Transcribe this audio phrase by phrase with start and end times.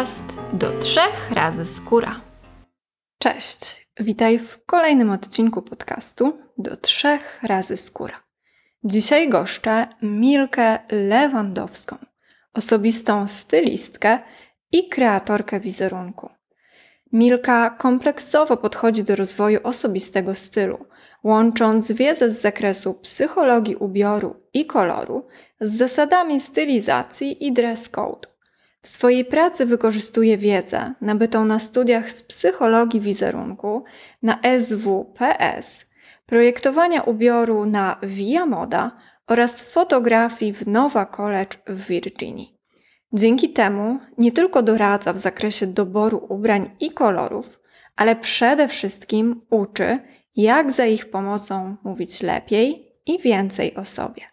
[0.00, 2.20] podcast do trzech razy skóra.
[3.18, 8.22] Cześć, witaj w kolejnym odcinku podcastu do trzech razy skóra.
[8.84, 11.96] Dzisiaj goszczę Milkę Lewandowską,
[12.54, 14.18] osobistą stylistkę
[14.72, 16.30] i kreatorkę wizerunku.
[17.12, 20.86] Milka kompleksowo podchodzi do rozwoju osobistego stylu,
[21.24, 25.26] łącząc wiedzę z zakresu psychologii ubioru i koloru
[25.60, 28.39] z zasadami stylizacji i dress code.
[28.82, 33.84] W swojej pracy wykorzystuje wiedzę nabytą na studiach z psychologii wizerunku
[34.22, 35.86] na SWPS,
[36.26, 42.60] projektowania ubioru na Via Moda oraz fotografii w Nova College w Virginii.
[43.12, 47.60] Dzięki temu nie tylko doradza w zakresie doboru ubrań i kolorów,
[47.96, 49.98] ale przede wszystkim uczy,
[50.36, 54.29] jak za ich pomocą mówić lepiej i więcej o sobie.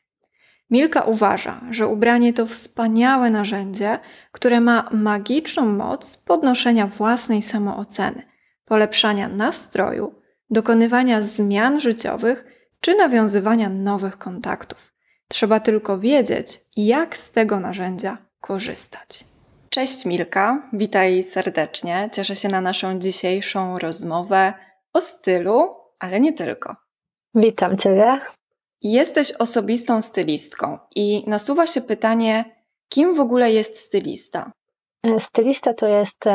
[0.69, 3.99] Milka uważa, że ubranie to wspaniałe narzędzie,
[4.31, 8.23] które ma magiczną moc podnoszenia własnej samooceny,
[8.65, 10.15] polepszania nastroju,
[10.49, 12.45] dokonywania zmian życiowych
[12.81, 14.93] czy nawiązywania nowych kontaktów.
[15.27, 19.25] Trzeba tylko wiedzieć, jak z tego narzędzia korzystać.
[19.69, 22.09] Cześć Milka, witaj serdecznie.
[22.13, 24.53] Cieszę się na naszą dzisiejszą rozmowę
[24.93, 26.75] o stylu, ale nie tylko.
[27.35, 28.19] Witam Ciebie.
[28.81, 32.45] Jesteś osobistą stylistką i nasuwa się pytanie,
[32.89, 34.51] kim w ogóle jest stylista?
[35.17, 36.25] Stylista to jest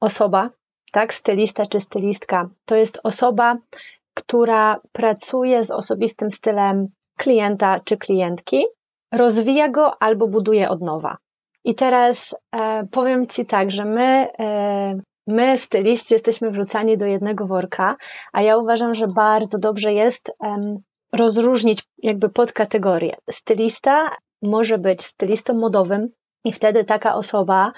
[0.00, 0.50] osoba,
[0.92, 1.14] tak?
[1.14, 3.58] Stylista czy stylistka to jest osoba,
[4.14, 6.88] która pracuje z osobistym stylem
[7.18, 8.64] klienta czy klientki,
[9.12, 11.16] rozwija go albo buduje od nowa.
[11.64, 17.46] I teraz e, powiem Ci tak, że my, e, my, styliści, jesteśmy wrzucani do jednego
[17.46, 17.96] worka,
[18.32, 20.32] a ja uważam, że bardzo dobrze jest
[21.12, 23.16] rozróżnić jakby podkategorie.
[23.30, 24.10] Stylista
[24.42, 26.08] może być stylistą modowym
[26.44, 27.72] i wtedy taka osoba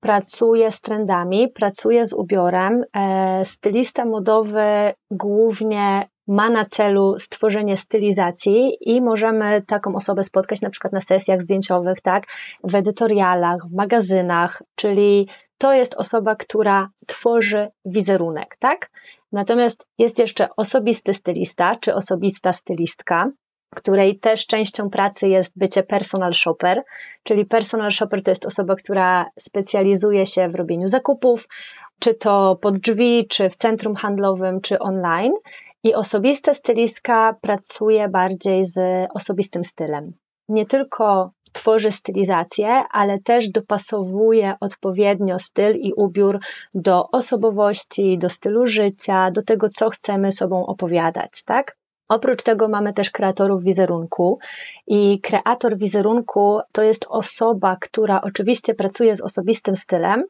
[0.00, 2.84] pracuje z trendami, pracuje z ubiorem.
[2.96, 10.70] E, stylista modowy głównie ma na celu stworzenie stylizacji i możemy taką osobę spotkać na
[10.70, 12.26] przykład na sesjach zdjęciowych, tak,
[12.64, 18.90] w edytorialach, w magazynach, czyli to jest osoba, która tworzy wizerunek, tak?
[19.32, 23.30] Natomiast jest jeszcze osobisty stylista czy osobista stylistka,
[23.74, 26.82] której też częścią pracy jest bycie personal shopper,
[27.22, 31.48] czyli personal shopper to jest osoba, która specjalizuje się w robieniu zakupów,
[31.98, 35.32] czy to pod drzwi, czy w centrum handlowym, czy online.
[35.82, 40.12] I osobista stylistka pracuje bardziej z osobistym stylem.
[40.48, 46.40] Nie tylko tworzy stylizację, ale też dopasowuje odpowiednio styl i ubiór
[46.74, 51.76] do osobowości, do stylu życia, do tego, co chcemy sobą opowiadać, tak?
[52.08, 54.38] Oprócz tego mamy też kreatorów wizerunku
[54.86, 60.24] i kreator wizerunku to jest osoba, która oczywiście pracuje z osobistym stylem,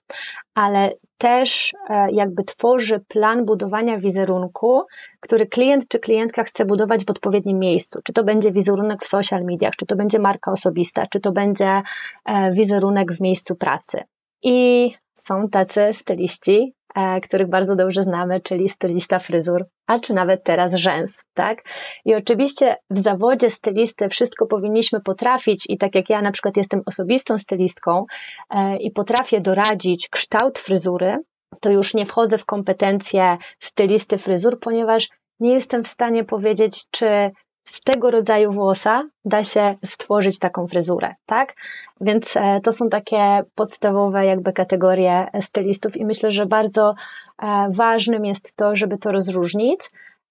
[0.54, 4.82] ale też e, jakby tworzy plan budowania wizerunku,
[5.20, 8.00] który klient czy klientka chce budować w odpowiednim miejscu.
[8.04, 11.82] Czy to będzie wizerunek w social mediach, czy to będzie marka osobista, czy to będzie
[12.24, 14.00] e, wizerunek w miejscu pracy.
[14.42, 16.74] I są tacy styliści,
[17.22, 21.62] których bardzo dobrze znamy, czyli stylista fryzur, a czy nawet teraz rzęs, tak?
[22.04, 26.82] I oczywiście w zawodzie stylisty wszystko powinniśmy potrafić i tak jak ja na przykład jestem
[26.86, 28.04] osobistą stylistką
[28.50, 31.18] e, i potrafię doradzić kształt fryzury,
[31.60, 35.08] to już nie wchodzę w kompetencje stylisty fryzur, ponieważ
[35.40, 37.30] nie jestem w stanie powiedzieć, czy
[37.64, 41.54] z tego rodzaju włosa da się stworzyć taką fryzurę, tak?
[42.00, 46.94] Więc e, to są takie podstawowe jakby kategorie stylistów i myślę, że bardzo
[47.42, 49.80] e, ważnym jest to, żeby to rozróżnić,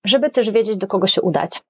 [0.04, 1.62] żeby też wiedzieć, do kogo się udać.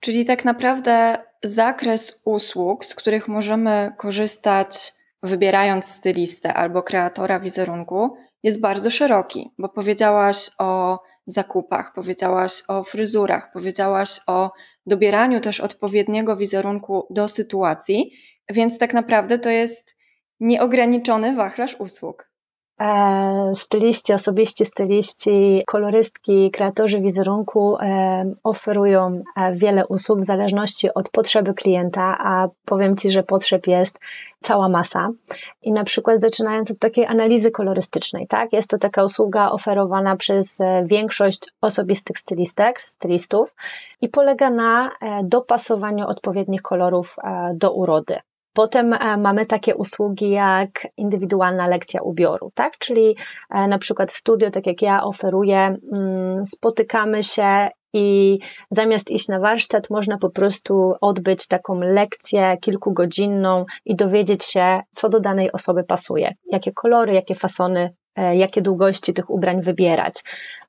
[0.00, 4.92] Czyli tak naprawdę zakres usług, z których możemy korzystać
[5.22, 10.98] wybierając stylistę albo kreatora wizerunku, jest bardzo szeroki, bo powiedziałaś o
[11.30, 14.50] zakupach, powiedziałaś o fryzurach, powiedziałaś o
[14.86, 18.12] dobieraniu też odpowiedniego wizerunku do sytuacji,
[18.50, 19.96] więc tak naprawdę to jest
[20.40, 22.29] nieograniczony wachlarz usług.
[22.80, 31.08] E, styliści, osobiści styliści, kolorystki, kreatorzy wizerunku e, oferują e, wiele usług w zależności od
[31.08, 33.98] potrzeby klienta, a powiem Ci, że potrzeb jest
[34.40, 35.08] cała masa.
[35.62, 38.52] I na przykład zaczynając od takiej analizy kolorystycznej, tak?
[38.52, 43.54] Jest to taka usługa oferowana przez większość osobistych stylistek, stylistów
[44.00, 44.90] i polega na
[45.24, 47.16] dopasowaniu odpowiednich kolorów
[47.54, 48.20] do urody.
[48.52, 52.78] Potem e, mamy takie usługi jak indywidualna lekcja ubioru, tak?
[52.78, 53.16] Czyli
[53.50, 58.38] e, na przykład w studio, tak jak ja oferuję, mm, spotykamy się I
[58.70, 65.08] zamiast iść na warsztat, można po prostu odbyć taką lekcję kilkugodzinną i dowiedzieć się, co
[65.08, 70.22] do danej osoby pasuje, jakie kolory, jakie fasony e, jakie długości tych ubrań wybierać.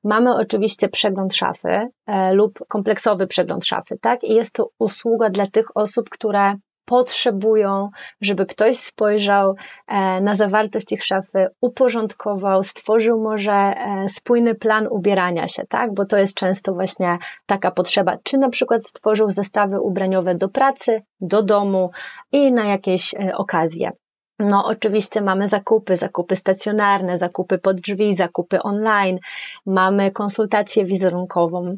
[0.04, 1.88] Mamy oczywiście przegląd szafy
[2.32, 4.24] lub kompleksowy przegląd szafy, tak?
[4.24, 7.90] I jest to usługa dla tych osób, które potrzebują,
[8.20, 9.54] żeby ktoś spojrzał
[9.88, 15.94] e, na zawartość ich szafy, uporządkował, stworzył może e, spójny plan ubierania się, tak?
[15.94, 18.16] Bo to jest często właśnie taka potrzeba.
[18.22, 21.90] Czy na przykład stworzył zestawy ubraniowe do pracy, do domu
[22.32, 23.90] i na jakieś e, okazje.
[24.38, 29.18] No, oczywiście mamy zakupy, zakupy stacjonarne, zakupy pod drzwi, zakupy online,
[29.66, 31.76] mamy konsultację wizerunkową,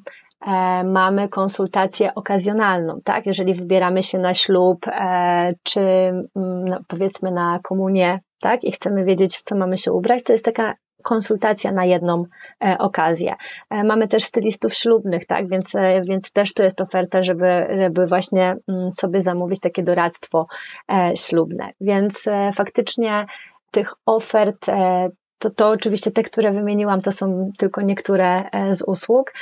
[0.84, 3.26] mamy konsultację okazjonalną, tak?
[3.26, 8.64] Jeżeli wybieramy się na ślub, e, czy mm, no, powiedzmy na komunię, tak?
[8.64, 12.24] I chcemy wiedzieć, w co mamy się ubrać, to jest taka konsultacja na jedną
[12.64, 13.34] e, okazję.
[13.70, 15.48] Mamy też stylistów ślubnych, tak?
[15.48, 15.72] Więc,
[16.08, 20.46] więc też to jest oferta, żeby, żeby właśnie mm, sobie zamówić takie doradztwo
[21.16, 21.70] ślubne.
[21.80, 22.24] Więc
[22.54, 23.26] faktycznie
[23.70, 24.66] tych ofert
[25.38, 29.32] to, to oczywiście te, które wymieniłam, to są tylko niektóre z usług,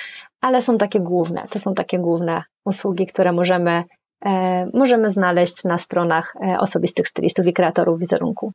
[0.43, 1.47] ale są takie główne.
[1.51, 3.85] To są takie główne usługi, które możemy,
[4.25, 8.53] e, możemy znaleźć na stronach e, osobistych stylistów i kreatorów wizerunku.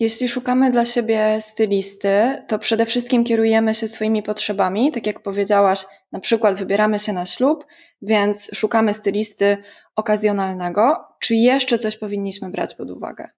[0.00, 4.92] Jeśli szukamy dla siebie stylisty, to przede wszystkim kierujemy się swoimi potrzebami.
[4.92, 7.66] Tak jak powiedziałaś, na przykład wybieramy się na ślub,
[8.02, 9.56] więc szukamy stylisty
[9.96, 11.04] okazjonalnego.
[11.20, 13.28] Czy jeszcze coś powinniśmy brać pod uwagę?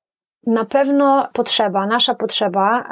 [0.47, 2.85] Na pewno potrzeba, nasza potrzeba,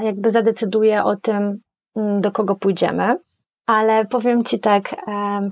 [0.00, 1.60] e, jakby zadecyduje o tym,
[1.96, 3.16] mm, do kogo pójdziemy
[3.70, 4.96] ale powiem Ci tak,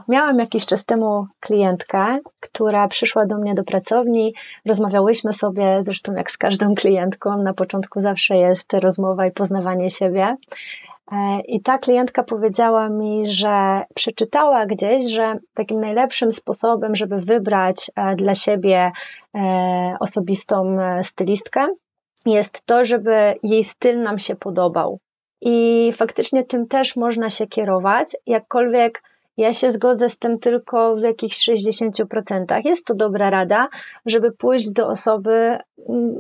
[0.09, 4.35] miałam jakiś czas temu klientkę, która przyszła do mnie do pracowni,
[4.67, 10.37] rozmawiałyśmy sobie, zresztą jak z każdą klientką, na początku zawsze jest rozmowa i poznawanie siebie.
[11.13, 17.91] E, I ta klientka powiedziała mi, że przeczytała gdzieś, że takim najlepszym sposobem, żeby wybrać
[17.97, 18.93] e, dla siebie
[19.35, 21.67] e, osobistą stylistkę,
[22.27, 24.99] jest to, żeby jej styl nam się podobał.
[25.41, 29.03] I faktycznie tym też można się kierować, jakkolwiek
[29.39, 32.67] ja się zgodzę z tym tylko w jakichś 60%.
[32.67, 33.69] Jest to dobra rada,
[34.07, 35.59] żeby pójść do osoby,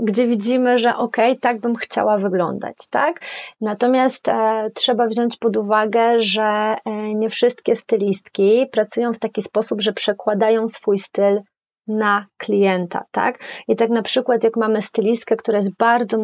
[0.03, 3.21] gdzie widzimy, że okay, tak bym chciała wyglądać, tak?
[3.61, 9.81] Natomiast e, trzeba wziąć pod uwagę, że e, nie wszystkie stylistki pracują w taki sposób,
[9.81, 11.41] że przekładają swój styl
[11.89, 13.39] na klienta, tak?
[13.69, 16.19] I tak na przykład, jak mamy stylistkę, która jest bardzo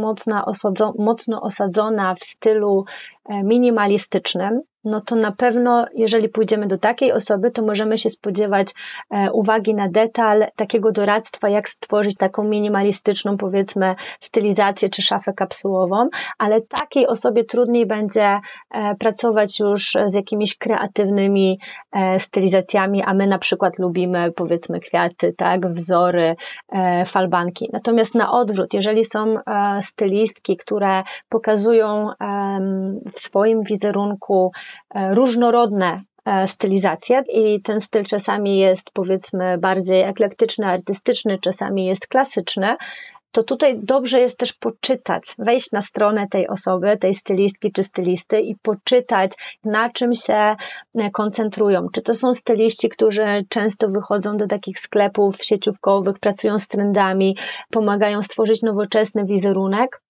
[0.99, 2.85] mocno, osadzona w stylu
[3.25, 8.69] e, minimalistycznym, no to na pewno, jeżeli pójdziemy do takiej osoby, to możemy się spodziewać
[9.11, 16.09] e, uwagi na detal, takiego doradztwa, jak stworzyć taką minimalistyczną, powiedzmy, stylizację czy szafę kapsułową,
[16.39, 18.41] ale takiej osobie trudniej będzie
[18.71, 21.59] e, pracować już z jakimiś kreatywnymi
[21.93, 26.37] e, stylizacjami, a my na przykład lubimy, powiedzmy, kwiaty, tak, wzory,
[27.07, 27.69] falbanki.
[27.73, 29.35] Natomiast na odwrót, jeżeli są
[29.81, 32.11] stylistki, które pokazują
[33.15, 34.53] w swoim wizerunku
[34.95, 42.77] różnorodne e, stylizacje i ten styl czasami jest powiedzmy bardziej eklektyczny, artystyczny, czasami jest klasyczny,
[43.35, 48.41] to tutaj dobrze jest też poczytać, wejść na stronę tej osoby, tej stylistki czy stylisty
[48.41, 49.33] i poczytać,
[49.65, 50.57] na czym się
[50.95, 51.89] e, koncentrują.
[51.93, 57.37] Czy to są styliści, którzy często wychodzą do takich sklepów sieciówkowych, pracują z trendami,
[57.71, 60.01] pomagają stworzyć nowoczesny wizerunek,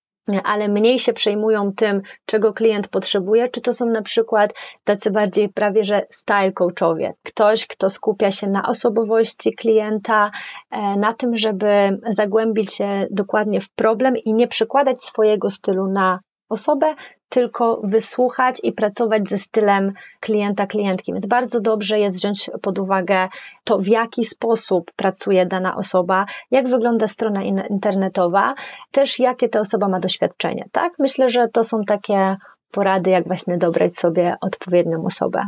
[0.44, 4.54] ale mniej się przejmują tym, czego klient potrzebuje, czy to są na przykład
[4.84, 7.14] tacy bardziej prawie że style coachowie.
[7.22, 10.30] Ktoś, kto skupia się na osobowości klienta,
[10.70, 16.20] e, na tym, żeby zagłębić się dokładnie w problem i nie przekładać swojego stylu na
[16.48, 16.94] osobę,
[17.28, 21.12] tylko wysłuchać i pracować ze stylem klienta, klientki.
[21.12, 23.28] Więc bardzo dobrze jest wziąć pod uwagę
[23.64, 28.54] to, w jaki sposób pracuje dana osoba, jak wygląda strona internetowa,
[28.90, 30.64] też jakie ta osoba ma doświadczenie.
[30.72, 30.92] Tak?
[30.98, 32.36] Myślę, że to są takie
[32.70, 35.42] porady, jak właśnie dobrać sobie odpowiednią osobę.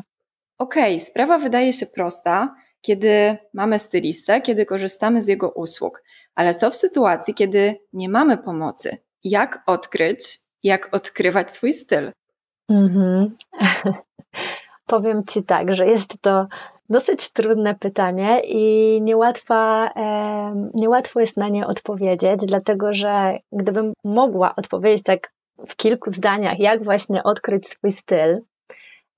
[0.58, 6.02] Okej, okay, sprawa wydaje się prosta, kiedy mamy stylistę, kiedy korzystamy z jego usług.
[6.34, 8.96] Ale co w sytuacji, kiedy nie mamy pomocy?
[9.24, 12.12] Jak odkryć, jak odkrywać swój styl?
[12.68, 13.36] Mhm.
[14.86, 16.46] Powiem Ci tak, że jest to
[16.90, 19.90] dosyć trudne pytanie i niełatwa,
[20.74, 25.32] niełatwo jest na nie odpowiedzieć, dlatego że gdybym mogła odpowiedzieć tak
[25.68, 28.40] w kilku zdaniach, jak właśnie odkryć swój styl,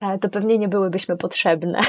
[0.00, 1.78] e, to pewnie nie byłybyśmy potrzebne.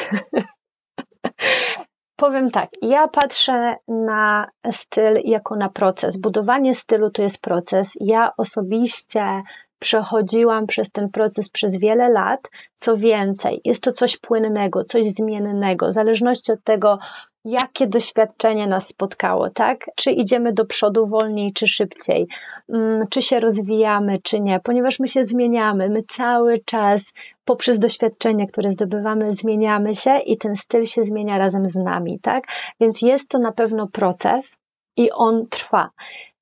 [2.19, 6.17] Powiem tak, ja patrzę na styl jako na proces.
[6.17, 7.97] Budowanie stylu to jest proces.
[8.01, 9.41] Ja osobiście
[9.79, 12.39] przechodziłam przez ten proces przez wiele lat.
[12.75, 16.99] Co więcej, jest to coś płynnego, coś zmiennego, w zależności od tego,
[17.45, 19.85] jakie doświadczenie nas spotkało, tak?
[19.95, 22.27] Czy idziemy do przodu wolniej, czy szybciej,
[22.69, 27.13] mm, czy się rozwijamy, czy nie, ponieważ my się zmieniamy, my cały czas
[27.45, 32.43] poprzez doświadczenie, które zdobywamy, zmieniamy się i ten styl się zmienia razem z nami, tak?
[32.79, 34.57] Więc jest to na pewno proces
[34.97, 35.89] i on trwa.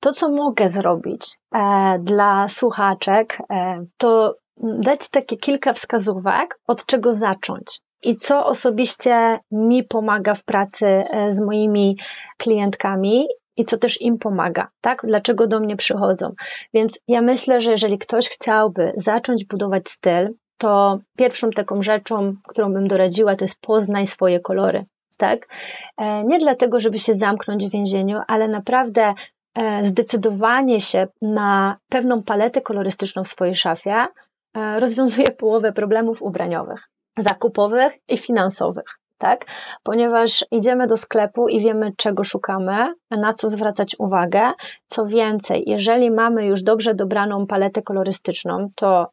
[0.00, 7.12] To, co mogę zrobić e, dla słuchaczek, e, to dać takie kilka wskazówek, od czego
[7.12, 11.96] zacząć i co osobiście mi pomaga w pracy e, z moimi
[12.36, 13.26] klientkami
[13.56, 15.02] i co też im pomaga, tak?
[15.06, 16.34] Dlaczego do mnie przychodzą.
[16.74, 22.72] Więc ja myślę, że jeżeli ktoś chciałby zacząć budować styl, to pierwszą taką rzeczą, którą
[22.72, 24.84] bym doradziła, to jest poznaj swoje kolory,
[25.16, 25.48] tak?
[25.96, 29.14] E, nie dlatego, żeby się zamknąć w więzieniu, ale naprawdę
[29.54, 34.06] e, zdecydowanie się na pewną paletę kolorystyczną w swojej szafie
[34.78, 36.88] rozwiązuje połowę problemów ubraniowych
[37.22, 38.98] zakupowych i finansowych.
[39.18, 39.46] Tak?
[39.82, 44.52] Ponieważ idziemy do sklepu i wiemy, czego szukamy, na co zwracać uwagę.
[44.86, 49.10] Co więcej, jeżeli mamy już dobrze dobraną paletę kolorystyczną, to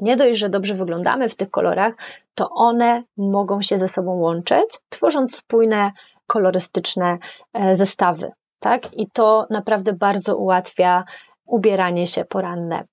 [0.00, 1.94] nie dość, że dobrze wyglądamy w tych kolorach,
[2.34, 5.92] to one mogą się ze sobą łączyć, tworząc spójne,
[6.26, 7.18] kolorystyczne
[7.52, 8.30] e, zestawy.
[8.60, 8.94] Tak?
[8.94, 11.04] I to naprawdę bardzo ułatwia
[11.46, 12.84] ubieranie się poranne.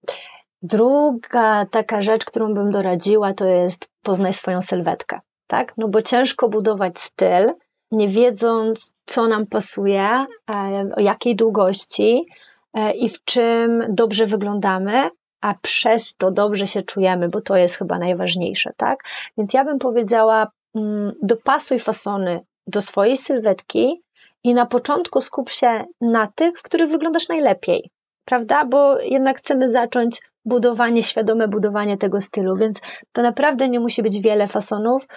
[0.61, 5.73] Druga taka rzecz, którą bym doradziła, to jest poznaj swoją sylwetkę, tak?
[5.77, 7.51] No bo ciężko budować styl,
[7.91, 12.25] nie wiedząc, co nam pasuje, e, o jakiej długości
[12.73, 15.09] e, i w czym dobrze wyglądamy,
[15.41, 19.03] a przez to dobrze się czujemy, bo to jest chyba najważniejsze, tak?
[19.37, 24.01] Więc ja bym powiedziała, mm, dopasuj fasony do swojej sylwetki
[24.43, 27.89] i na początku skup się na tych, w których wyglądasz najlepiej,
[28.25, 28.65] prawda?
[28.65, 34.19] Bo jednak chcemy zacząć budowanie, świadome budowanie tego stylu, więc to naprawdę nie musi być
[34.19, 35.07] wiele fasonów.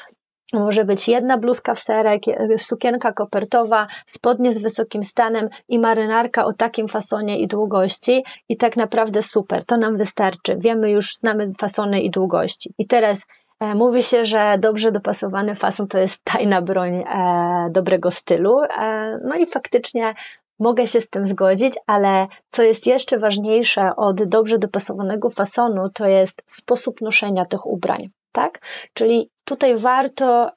[0.52, 2.22] Może być jedna bluzka w serek,
[2.56, 8.24] sukienka kopertowa, spodnie z wysokim stanem i marynarka o takim fasonie i długości.
[8.48, 10.56] I tak naprawdę super, to nam wystarczy.
[10.58, 12.74] Wiemy już, znamy fasony i długości.
[12.78, 13.26] I teraz
[13.60, 18.60] e, Mówi się, że dobrze dopasowany fason to jest tajna broń e, dobrego stylu.
[18.60, 20.14] E, no i faktycznie
[20.58, 26.06] Mogę się z tym zgodzić, ale co jest jeszcze ważniejsze od dobrze dopasowanego fasonu, to
[26.06, 28.10] jest sposób noszenia tych ubrań.
[28.32, 28.60] Tak?
[28.94, 30.50] Czyli tutaj warto,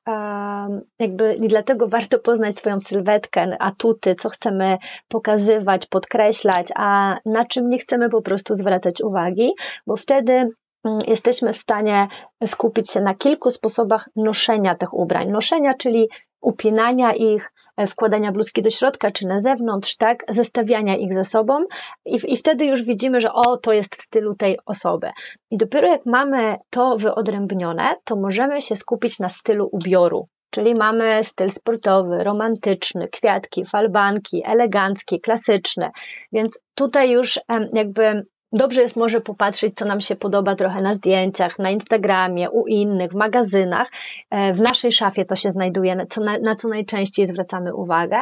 [0.99, 4.77] jakby i dlatego warto poznać swoją sylwetkę, atuty, co chcemy
[5.07, 9.51] pokazywać, podkreślać, a na czym nie chcemy po prostu zwracać uwagi,
[9.87, 12.07] bo wtedy mm, jesteśmy w stanie
[12.45, 15.29] skupić się na kilku sposobach noszenia tych ubrań.
[15.29, 16.09] Noszenia, czyli
[16.41, 17.51] upinania ich,
[17.87, 21.63] wkładania bluzki do środka czy na zewnątrz, tak, zestawiania ich ze sobą
[22.05, 25.09] i, i wtedy już widzimy, że o, to jest w stylu tej osoby.
[25.51, 31.23] I dopiero jak mamy to wyodrębnione, to możemy się skupić na stylu ubioru, Czyli mamy
[31.23, 35.89] styl sportowy, romantyczny, kwiatki, falbanki, elegancki, klasyczny.
[36.31, 37.39] Więc tutaj już
[37.73, 42.67] jakby Dobrze jest może popatrzeć, co nam się podoba trochę na zdjęciach, na Instagramie, u
[42.67, 43.91] innych, w magazynach,
[44.29, 48.17] e, w naszej szafie, co się znajduje, co na, na co najczęściej zwracamy uwagę,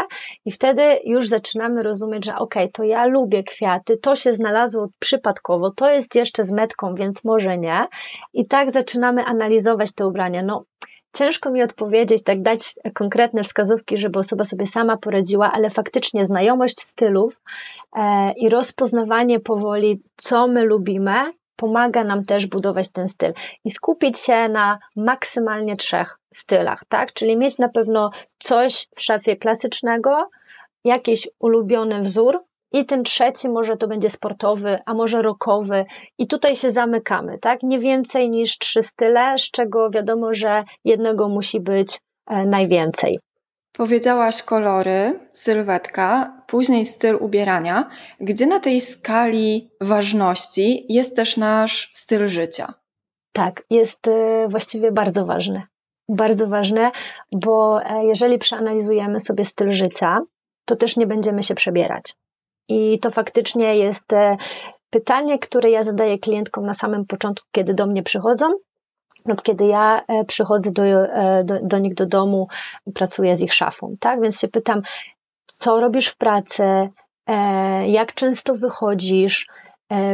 [0.46, 5.72] i wtedy już zaczynamy rozumieć, że ok, to ja lubię kwiaty, to się znalazło przypadkowo,
[5.72, 7.88] to jest jeszcze z metką, więc może nie.
[8.34, 10.44] I tak zaczynamy analizować te ubrania.
[10.44, 10.64] No,
[11.14, 12.60] Ciężko mi odpowiedzieć, tak dać
[12.94, 17.42] konkretne wskazówki, żeby osoba sobie sama poradziła, ale faktycznie znajomość stylów
[17.96, 23.34] e, i rozpoznawanie powoli, co my lubimy, pomaga nam też budować ten styl
[23.66, 27.14] i skupić się na maksymalnie trzech stylach, tak?
[27.14, 30.30] Czyli mieć na pewno coś w szafie klasycznego,
[30.84, 35.86] jakiś ulubiony wzór, i ten trzeci może to będzie sportowy, a może rokowy.
[36.18, 37.64] I tutaj się zamykamy, tak?
[37.64, 43.20] Nie więcej niż trzy style, z czego wiadomo, że jednego musi być e, najwięcej.
[43.74, 47.90] Powiedziałaś kolory, sylwetka, później styl ubierania.
[48.20, 52.74] Gdzie na tej skali ważności jest też nasz styl życia?
[53.32, 55.64] Tak, jest e, właściwie bardzo ważny.
[56.10, 56.92] Bardzo ważne,
[57.32, 60.20] bo e, jeżeli przeanalizujemy sobie styl życia,
[60.66, 62.16] to też nie będziemy się przebierać.
[62.70, 64.38] I to faktycznie jest e,
[64.90, 68.46] pytanie, które ja zadaję klientkom na samym początku, kiedy do mnie przychodzą,
[69.26, 72.48] lub kiedy ja e, przychodzę do, e, do, do nich do domu,
[72.96, 74.22] pracuję z ich szafą, tak?
[74.22, 74.82] Więc się pytam,
[75.46, 76.64] co robisz w pracy,
[77.88, 79.48] jak często wychodzisz,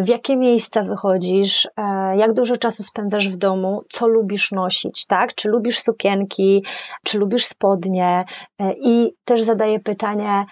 [0.04, 1.68] w jakie miejsca wychodzisz,
[2.16, 5.36] jak dużo czasu spędzasz w domu, co lubisz nosić, tak?
[5.36, 6.66] Czy lubisz sukienki,
[7.04, 8.26] czy lubisz spodnie?
[8.78, 10.46] I też zadaję pytanie,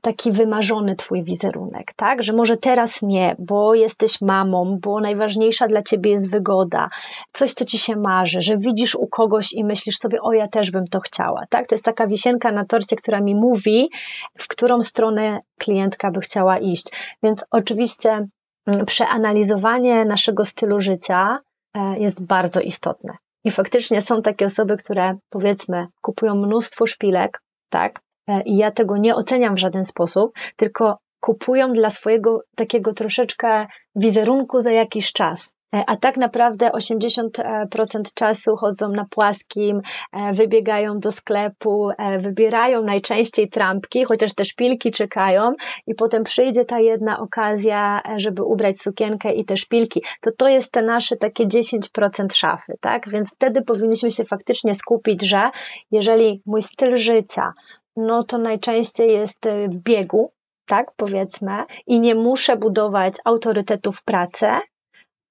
[0.00, 2.22] taki wymarzony twój wizerunek, tak?
[2.22, 6.88] Że może teraz nie, bo jesteś mamą, bo najważniejsza dla ciebie jest wygoda,
[7.32, 10.70] coś, co ci się marzy, że widzisz u kogoś i myślisz sobie, o ja też
[10.70, 11.66] bym to chciała, tak?
[11.66, 13.90] To jest taka wisienka na torcie, która mi mówi,
[14.38, 16.86] w którą stronę klientka by chciała iść.
[17.22, 18.28] Więc oczywiście
[18.66, 21.38] mm, przeanalizowanie naszego stylu życia
[21.74, 23.16] e, jest bardzo istotne.
[23.44, 28.00] I faktycznie są takie osoby, które powiedzmy kupują mnóstwo szpilek, tak?
[28.30, 33.66] E, I ja tego nie oceniam w żaden sposób, tylko kupują dla swojego takiego troszeczkę
[33.96, 35.54] wizerunku za jakiś czas.
[35.74, 39.80] E, a tak naprawdę 80% czasu chodzą na płaskim,
[40.12, 45.52] e, wybiegają do sklepu, wybierają najczęściej trampki, chociaż te szpilki czekają
[45.86, 50.02] i potem przyjdzie ta jedna okazja, żeby ubrać sukienkę i te szpilki.
[50.20, 53.08] To to jest te nasze takie 10% szafy, tak?
[53.08, 55.50] Więc wtedy powinniśmy się faktycznie skupić, że
[55.90, 57.52] jeżeli mój styl życia
[57.96, 60.32] no to najczęściej jest y, biegu,
[60.66, 64.46] tak powiedzmy, i nie muszę budować autorytetu w pracy,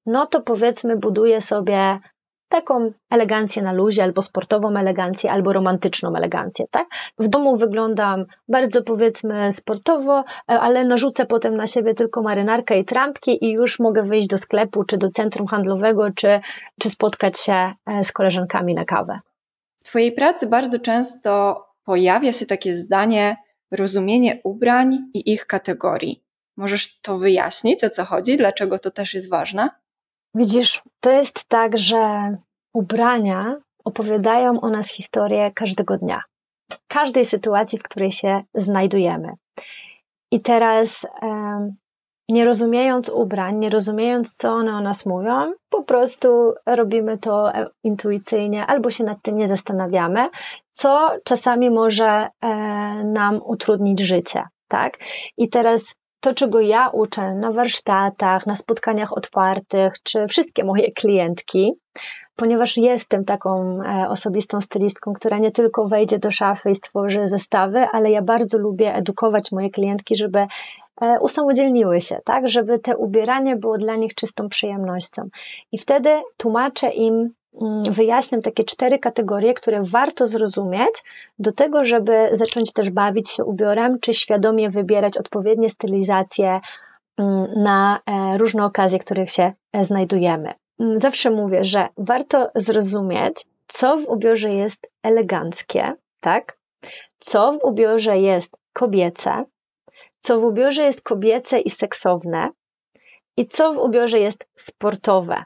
[0.06, 2.00] no to powiedzmy buduję sobie
[2.50, 6.88] taką elegancję na luzie, albo sportową elegancję, albo romantyczną elegancję, tak?
[7.20, 12.86] W domu wyglądam bardzo powiedzmy sportowo, e, ale narzucę potem na siebie tylko marynarkę i
[12.86, 16.40] trampki i już mogę wyjść do sklepu, czy do centrum handlowego, czy,
[16.80, 19.20] czy spotkać się e, z koleżankami na kawę.
[19.80, 23.38] W Twojej pracy bardzo często pojawia się takie zdanie
[23.72, 26.24] rozumienie ubrań i ich kategorii.
[26.58, 29.70] Możesz to wyjaśnić, o co chodzi, dlaczego to też jest ważne?
[30.36, 32.02] Widzisz, to jest tak, że
[32.74, 33.56] ubrania
[33.86, 36.24] opowiadają o nas historię każdego dnia,
[36.88, 39.30] każdej sytuacji, w której się znajdujemy.
[40.32, 41.08] I teraz
[42.30, 47.68] nie rozumiejąc ubrań, nie rozumiejąc, co one o nas mówią, po prostu robimy to e,
[47.84, 50.30] intuicyjnie albo się nad tym nie zastanawiamy,
[50.72, 52.50] co czasami może e,
[53.04, 54.98] nam utrudnić życie, tak?
[55.38, 61.74] I teraz to, czego ja uczę na warsztatach, na spotkaniach otwartych, czy wszystkie moje klientki,
[62.36, 67.88] ponieważ jestem taką e, osobistą stylistką, która nie tylko wejdzie do szafy i stworzy zestawy,
[67.92, 70.48] ale ja bardzo lubię edukować moje klientki, żeby
[71.22, 75.30] usamodzielniły się, tak, żeby te ubieranie było dla nich czystą przyjemnością.
[75.72, 77.30] I wtedy tłumaczę im,
[77.62, 81.04] mm, wyjaśniam takie cztery kategorie, które warto zrozumieć
[81.40, 86.60] do tego, żeby zacząć też bawić się ubiorem, czy świadomie wybierać odpowiednie stylizacje
[87.18, 90.54] mm, na e, różne okazje, w których się e, znajdujemy.
[90.80, 96.58] Mm, zawsze mówię, że warto zrozumieć, co w ubiorze jest eleganckie, tak?
[97.20, 99.46] Co w ubiorze jest kobiece,
[100.22, 102.50] co w ubiorze jest kobiece i seksowne
[103.38, 105.44] i co w ubiorze jest sportowe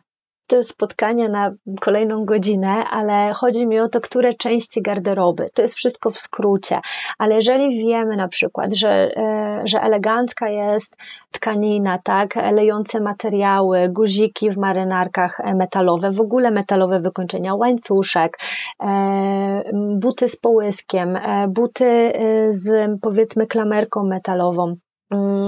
[0.54, 5.50] te spotkania na kolejną godzinę, ale chodzi mi o to, które części garderoby.
[5.54, 6.80] To jest wszystko w skrócie.
[7.18, 10.96] Ale jeżeli wiemy na przykład, że, e, że elegancka jest
[11.32, 18.38] tkanina, tak, lejące materiały, guziki w marynarkach metalowe, w ogóle metalowe wykończenia, łańcuszek,
[18.84, 19.64] e,
[20.00, 22.14] buty z połyskiem, e, buty
[22.50, 24.76] z powiedzmy klamerką metalową,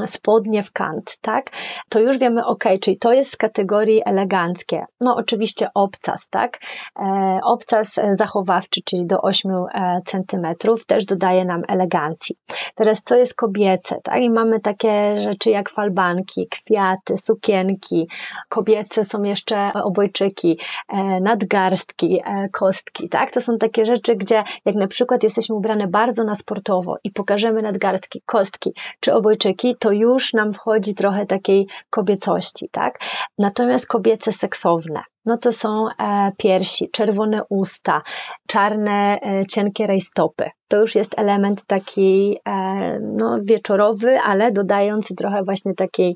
[0.05, 1.49] spodnie w kant, tak?
[1.89, 4.85] To już wiemy, ok, czyli to jest z kategorii eleganckie.
[5.01, 6.59] No oczywiście obcas, tak?
[6.99, 12.37] E, obcas zachowawczy, czyli do 8 e, centymetrów, też dodaje nam elegancji.
[12.75, 14.21] Teraz co jest kobiece, tak?
[14.21, 18.07] I mamy takie rzeczy jak falbanki, kwiaty, sukienki.
[18.49, 23.31] Kobiece są jeszcze obojczyki, e, nadgarstki, kostki, tak?
[23.31, 27.61] To są takie rzeczy, gdzie jak na przykład jesteśmy ubrane bardzo na sportowo i pokażemy
[27.61, 32.99] nadgarstki, kostki czy obojczyki, to już nam wchodzi trochę takiej kobiecości, tak?
[33.37, 38.01] Natomiast kobiece seksowne, no to są e, piersi, czerwone usta,
[38.47, 40.49] czarne, e, cienkie rajstopy.
[40.67, 46.15] To już jest element taki e, no, wieczorowy, ale dodający trochę właśnie takiej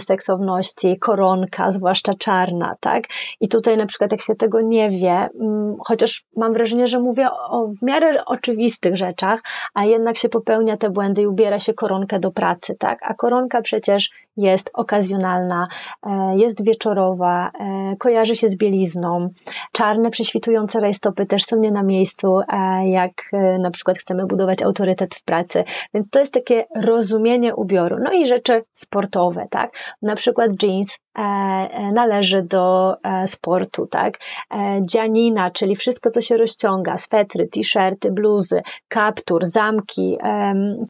[0.00, 3.04] seksowności, koronka, zwłaszcza czarna, tak?
[3.40, 7.28] I tutaj na przykład jak się tego nie wie, mm, chociaż mam wrażenie, że mówię
[7.30, 9.40] o w miarę oczywistych rzeczach,
[9.74, 12.98] a jednak się popełnia te błędy i ubiera się koronkę do pracy, tak?
[13.02, 15.68] A koronka przecież jest okazjonalna,
[16.36, 17.50] jest wieczorowa,
[17.98, 19.28] kojarzy kojarzy się z bielizną.
[19.72, 22.40] Czarne, prześwitujące rajstopy też są nie na miejscu,
[22.84, 25.64] jak e, na przykład chcemy budować autorytet w pracy.
[25.94, 27.96] Więc to jest takie rozumienie ubioru.
[28.04, 29.70] No i rzeczy sportowe, tak?
[30.02, 32.96] Na przykład jeans e, e, należy do
[33.26, 34.18] sportu, tak?
[34.80, 40.18] Dzianina, czyli wszystko, co się rozciąga, swetry, t-shirty, bluzy, kaptur, zamki,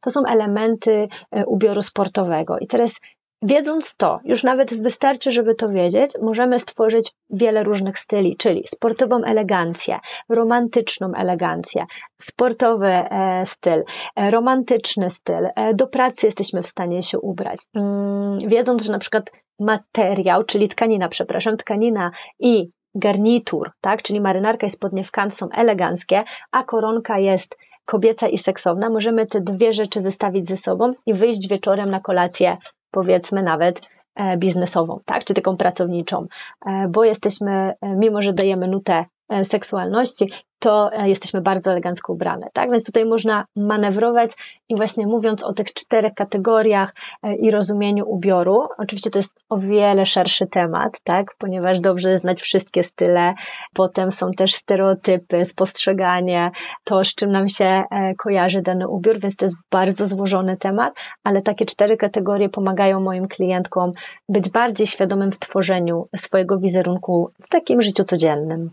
[0.03, 1.09] to są elementy
[1.47, 2.59] ubioru sportowego.
[2.59, 3.01] I teraz
[3.47, 9.25] Wiedząc to, już nawet wystarczy, żeby to wiedzieć, możemy stworzyć wiele różnych styli, czyli sportową
[9.25, 11.87] elegancję, romantyczną elegancję,
[12.21, 13.85] sportowy e, styl,
[14.17, 15.49] e, romantyczny styl.
[15.57, 17.59] E, do pracy jesteśmy w stanie się ubrać.
[17.75, 19.31] Mm, wiedząc, że na przykład
[19.61, 25.49] materiał, czyli tkanina, przepraszam, tkanina i garnitur, tak, czyli marynarka i spodnie w kant są
[25.51, 31.15] eleganckie, a koronka jest kobieca i seksowna, możemy te dwie rzeczy zestawić ze sobą i
[31.15, 32.57] wyjść wieczorem na kolację
[32.97, 33.81] powiedzmy nawet
[34.15, 36.27] e, biznesową, tak, czy taką pracowniczą,
[36.67, 39.05] e, bo jesteśmy, e, mimo że dajemy nutę
[39.43, 40.27] seksualności,
[40.59, 42.71] to e, jesteśmy bardzo elegancko ubrane, tak?
[42.71, 44.31] Więc tutaj można manewrować
[44.69, 49.59] i właśnie mówiąc o tych czterech kategoriach e, i rozumieniu ubioru, oczywiście to jest o
[49.59, 51.35] wiele szerszy temat, tak?
[51.39, 53.35] Ponieważ dobrze znać wszystkie style,
[53.75, 56.51] potem są też stereotypy, spostrzeganie,
[56.85, 60.95] to z czym nam się e, kojarzy dany ubiór, więc to jest bardzo złożony temat,
[61.25, 63.93] ale takie cztery kategorie pomagają moim klientkom
[64.29, 68.71] być bardziej świadomym w tworzeniu swojego wizerunku w takim życiu codziennym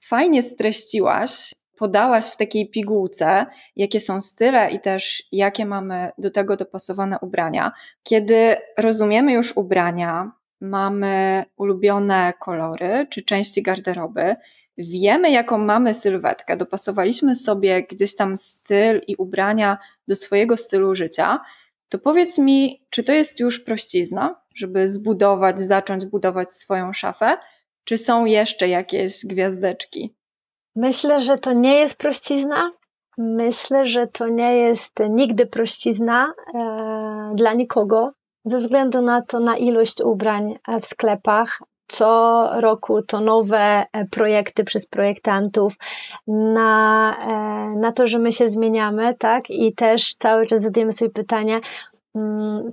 [0.00, 6.56] fajnie streściłaś, podałaś w takiej pigułce, jakie są style i też jakie mamy do tego
[6.56, 7.72] dopasowane ubrania.
[8.02, 14.36] Kiedy rozumiemy już ubrania, mamy ulubione kolory czy części garderoby,
[14.78, 21.40] wiemy, jaką mamy sylwetkę, dopasowaliśmy sobie gdzieś tam styl i ubrania do swojego stylu życia,
[21.88, 27.36] to powiedz mi, czy to jest już prościzna, żeby zbudować, zacząć budować swoją szafę,
[27.84, 30.14] czy są jeszcze jakieś gwiazdeczki?
[30.76, 32.70] Myślę, że to nie jest prościzna.
[33.18, 38.12] Myślę, że to nie jest nigdy prościzna e, dla nikogo,
[38.44, 41.58] ze względu na to, na ilość ubrań w sklepach.
[41.86, 45.74] Co roku to nowe e, projekty przez projektantów,
[46.26, 49.50] na, e, na to, że my się zmieniamy, tak?
[49.50, 51.60] I też cały czas zadajemy sobie pytanie,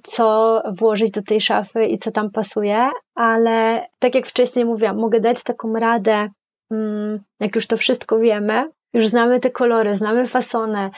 [0.04, 5.20] co włożyć do tej szafy i co tam pasuje, ale tak jak wcześniej mówiłam, mogę
[5.20, 6.30] dać taką radę,
[6.72, 10.90] mm, jak już to wszystko wiemy, już znamy te kolory, znamy fasony,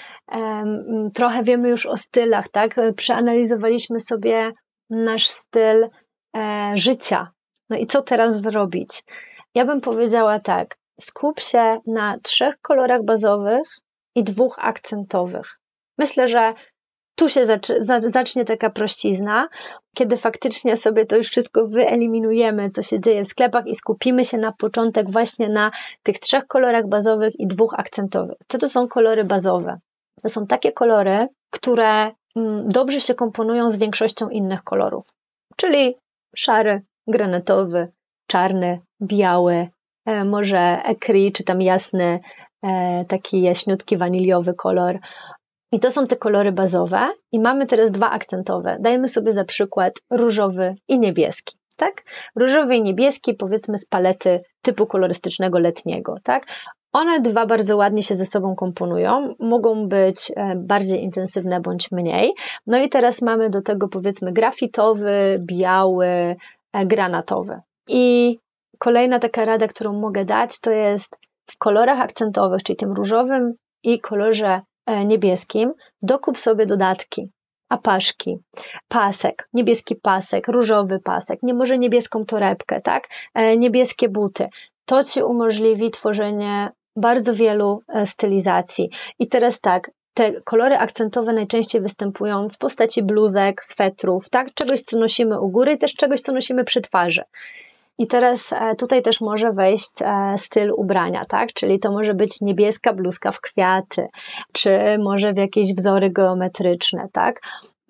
[1.14, 2.76] trochę wiemy już o stylach, tak?
[2.96, 4.52] Przeanalizowaliśmy sobie
[4.90, 5.90] nasz styl
[6.38, 7.32] e, życia.
[7.70, 9.04] No i co teraz zrobić?
[9.56, 13.68] Ja bym powiedziała tak, skup się na trzech kolorach bazowych
[14.16, 15.60] i dwóch akcentowych.
[15.98, 16.54] Myślę, że
[17.20, 17.42] tu się
[18.02, 19.48] zacznie taka prościzna,
[19.96, 24.38] kiedy faktycznie sobie to już wszystko wyeliminujemy, co się dzieje w sklepach i skupimy się
[24.38, 25.72] na początek właśnie na
[26.04, 28.38] tych trzech kolorach bazowych i dwóch akcentowych.
[28.48, 29.80] Co to są kolory bazowe?
[30.24, 35.06] To są takie kolory, które mm, dobrze się komponują z większością innych kolorów,
[35.56, 35.96] czyli
[36.36, 37.88] szary, granatowy,
[38.28, 39.68] czarny, biały,
[40.06, 42.20] e, może ekri, czy tam jasny,
[42.64, 45.00] e, taki jaśniutki, waniliowy kolor.
[45.72, 48.78] I to są te kolory bazowe, i mamy teraz dwa akcentowe.
[48.80, 51.58] Dajemy sobie za przykład różowy i niebieski.
[51.78, 52.04] Tak?
[52.36, 56.16] Różowy i niebieski, powiedzmy z palety typu kolorystycznego letniego.
[56.24, 56.46] Tak?
[56.94, 62.34] One dwa bardzo ładnie się ze sobą komponują, mogą być e, bardziej intensywne bądź mniej.
[62.68, 66.36] No i teraz mamy do tego powiedzmy grafitowy, biały,
[66.74, 67.60] e, granatowy.
[67.88, 68.38] I
[68.80, 73.54] kolejna taka rada, którą mogę dać, to jest w kolorach akcentowych, czyli tym różowym
[73.84, 74.62] i kolorze
[75.06, 77.32] niebieskim, dokup sobie dodatki,
[77.70, 78.38] apaszki,
[78.88, 83.08] pasek, niebieski pasek, różowy pasek, nie może niebieską torebkę, tak?
[83.34, 84.46] E, niebieskie buty.
[84.86, 88.90] To ci umożliwi tworzenie bardzo wielu e, stylizacji.
[89.20, 94.54] I teraz tak, te kolory akcentowe najczęściej występują w postaci bluzek, swetrów, tak?
[94.54, 97.22] Czegoś, co nosimy u góry też czegoś, co nosimy przy twarzy.
[98.00, 101.54] I teraz e, tutaj też może wejść e, styl ubrania, tak?
[101.54, 104.08] Czyli to może być niebieska bluzka w kwiaty,
[104.54, 107.42] czy może w jakieś wzory geometryczne, tak?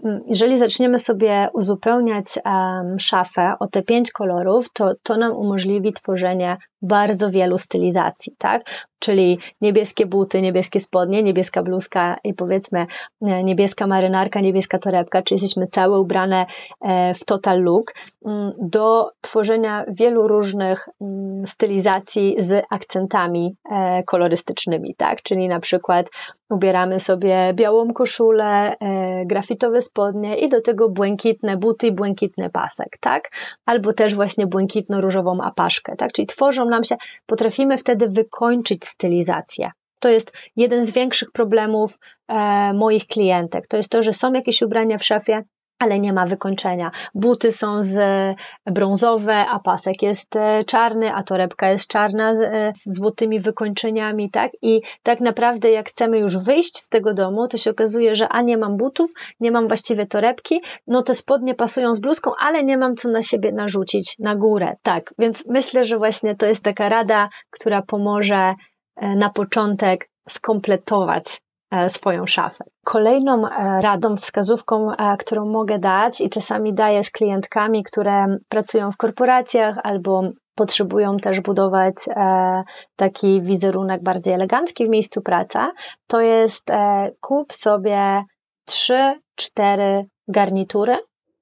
[0.03, 5.93] Mm, jeżeli zaczniemy sobie uzupełniać um, szafę o te pięć kolorów, to to nam umożliwi
[5.93, 8.89] tworzenie bardzo wielu stylizacji, tak?
[8.99, 12.85] Czyli niebieskie buty, niebieskie spodnie, niebieska bluzka i powiedzmy
[13.21, 16.45] e, niebieska marynarka, niebieska torebka, czyli jesteśmy całe ubrane
[16.81, 17.93] e, w total look,
[18.25, 25.21] mm, do tworzenia wielu różnych mm, stylizacji z akcentami e, kolorystycznymi, tak?
[25.21, 26.09] Czyli na przykład
[26.49, 28.75] ubieramy sobie białą koszulę,
[29.25, 33.29] grafitowe spodnie i do tego błękitne buty i błękitny pasek, tak?
[33.65, 36.11] Albo też właśnie błękitno-różową apaszkę, tak?
[36.11, 39.71] Czyli tworzą nam się, potrafimy wtedy wykończyć stylizację.
[39.99, 43.67] To jest jeden z większych problemów e, moich klientek.
[43.67, 45.43] To jest to, że są jakieś ubrania w szafie,
[45.79, 46.91] ale nie ma wykończenia.
[47.15, 47.99] Buty są z
[48.65, 54.31] brązowe, a pasek jest e, czarny, a torebka jest czarna z, e, z złotymi wykończeniami,
[54.31, 54.51] tak?
[54.61, 58.41] I tak naprawdę jak chcemy już wyjść z tego domu, to się okazuje, że a
[58.41, 62.77] nie mam butów, nie mam właściwie torebki, no te spodnie pasują z bluzką, ale nie
[62.77, 65.13] mam co na siebie narzucić na górę, tak?
[65.19, 68.55] Więc myślę, że właśnie to jest taka rada, która pomoże
[68.95, 71.48] e, na początek skompletować E,
[71.87, 72.63] swoją szafę.
[72.83, 78.91] Kolejną e, radą, wskazówką, e, którą mogę dać i czasami daję z klientkami, które pracują
[78.91, 80.23] w korporacjach albo
[80.55, 81.95] potrzebują też budować
[82.95, 85.59] taki wizerunek bardziej elegancki w miejscu pracy,
[86.07, 86.67] to jest
[87.19, 88.23] kup sobie
[88.65, 90.97] trzy, cztery garnitury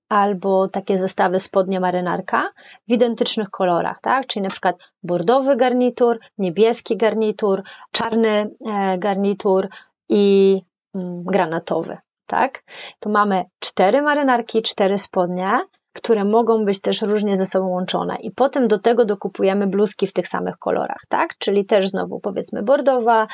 [0.10, 2.52] albo takie zestawy spodnie marynarka
[2.88, 4.28] w identycznych kolorach, tak?
[4.28, 8.50] Czyli na przykład bordowy garnitur, niebieski garnitur, czarny
[8.98, 9.68] garnitur,
[10.10, 10.62] i
[10.96, 12.64] mm, granatowy, tak?
[13.00, 15.60] To mamy cztery marynarki, cztery spodnie,
[15.98, 18.16] które mogą być też różnie ze sobą łączone.
[18.16, 21.38] I potem do tego dokupujemy bluzki w tych samych kolorach, tak?
[21.38, 23.28] Czyli też znowu powiedzmy bordowa,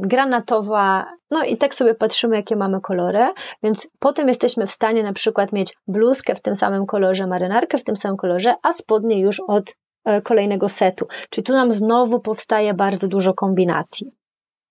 [0.00, 3.28] granatowa, no i tak sobie patrzymy, jakie mamy kolory,
[3.62, 7.84] więc potem jesteśmy w stanie na przykład mieć bluzkę w tym samym kolorze, marynarkę w
[7.84, 11.06] tym samym kolorze, a spodnie już od e, kolejnego setu.
[11.30, 14.12] Czyli tu nam znowu powstaje bardzo dużo kombinacji.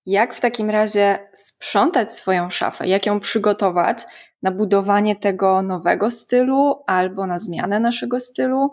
[0.05, 2.87] Jak w takim razie sprzątać swoją szafę?
[2.87, 4.03] Jak ją przygotować
[4.41, 8.69] na budowanie tego nowego stylu albo na zmianę naszego stylu?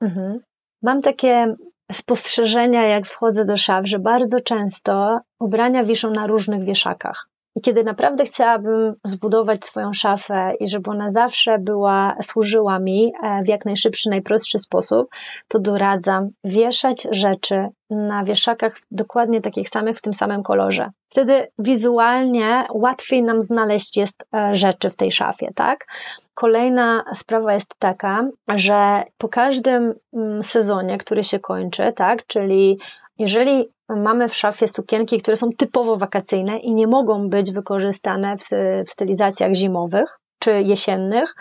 [0.00, 0.40] Mhm.
[0.82, 1.54] Mam takie
[1.92, 7.28] spostrzeżenia, jak wchodzę do szaf, że bardzo często ubrania wiszą na różnych wieszakach.
[7.56, 13.42] I kiedy naprawdę chciałabym zbudować swoją szafę i żeby ona zawsze była, służyła mi e,
[13.42, 15.08] w jak najszybszy, najprostszy sposób,
[15.48, 20.90] to doradzam wieszać rzeczy na wieszakach dokładnie takich samych, w tym samym kolorze.
[21.08, 25.86] Wtedy wizualnie łatwiej nam znaleźć jest e, rzeczy w tej szafie, tak?
[26.34, 32.78] Kolejna sprawa jest taka, że po każdym mm, sezonie, który się kończy, tak, czyli
[33.18, 38.48] jeżeli mamy w szafie sukienki, które są typowo wakacyjne i nie mogą być wykorzystane w,
[38.86, 41.34] w stylizacjach zimowych czy jesiennych,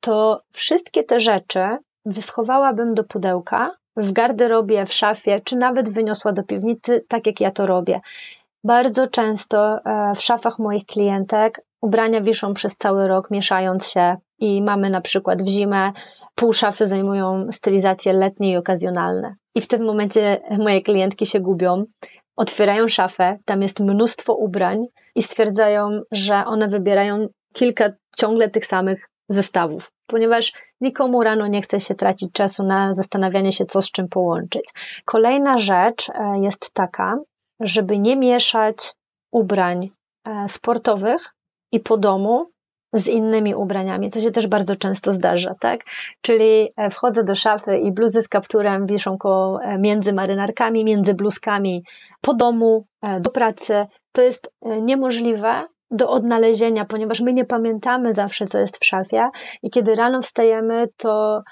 [0.00, 1.60] to wszystkie te rzeczy
[2.04, 7.50] wyschowałabym do pudełka w garderobie, w szafie, czy nawet wyniosła do piwnicy, tak jak ja
[7.50, 8.00] to robię.
[8.64, 14.62] Bardzo często e, w szafach moich klientek ubrania wiszą przez cały rok, mieszając się i
[14.62, 15.92] mamy na przykład w zimę
[16.34, 19.34] pół szafy zajmują stylizacje letnie i okazjonalne.
[19.58, 21.84] I w tym momencie moje klientki się gubią,
[22.36, 29.08] otwierają szafę, tam jest mnóstwo ubrań i stwierdzają, że one wybierają kilka ciągle tych samych
[29.28, 34.08] zestawów, ponieważ nikomu rano nie chce się tracić czasu na zastanawianie się, co z czym
[34.08, 34.64] połączyć.
[35.04, 37.18] Kolejna rzecz e, jest taka,
[37.60, 38.92] żeby nie mieszać
[39.32, 39.90] ubrań
[40.24, 41.34] e, sportowych
[41.72, 42.50] i po domu
[42.92, 45.80] z innymi ubraniami, co się też bardzo często zdarza, tak?
[46.20, 51.14] Czyli e, wchodzę do szafy i bluzy z kapturem wiszą koło, e, między marynarkami, między
[51.14, 51.84] bluzkami,
[52.20, 53.86] po domu, e, do pracy.
[54.12, 59.28] To jest niemożliwe do odnalezienia, ponieważ my nie pamiętamy zawsze, co jest w szafie
[59.62, 61.42] i kiedy rano wstajemy, to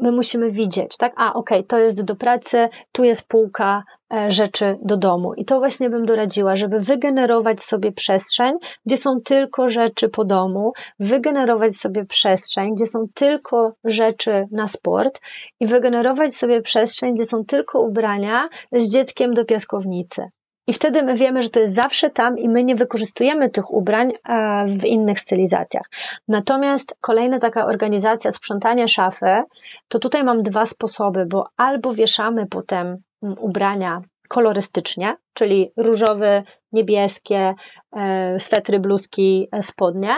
[0.00, 1.12] my musimy widzieć, tak?
[1.16, 5.34] A, okej, okay, to jest do pracy, tu jest półka e, rzeczy do domu.
[5.34, 8.54] I to właśnie bym doradziła, żeby wygenerować sobie przestrzeń,
[8.86, 15.20] gdzie są tylko rzeczy po domu, wygenerować sobie przestrzeń, gdzie są tylko rzeczy na sport
[15.60, 20.30] i wygenerować sobie przestrzeń, gdzie są tylko ubrania z dzieckiem do piaskownicy.
[20.70, 24.12] I wtedy my wiemy, że to jest zawsze tam i my nie wykorzystujemy tych ubrań
[24.12, 25.86] e, w innych stylizacjach.
[26.28, 29.42] Natomiast kolejna taka organizacja sprzątania szafy,
[29.88, 32.86] to tutaj mam dwa sposoby, bo albo wieszamy potem
[33.22, 37.54] mm, ubrania kolorystycznie, czyli różowy, niebieskie,
[37.96, 40.16] e, swetry, bluzki, e, spodnie,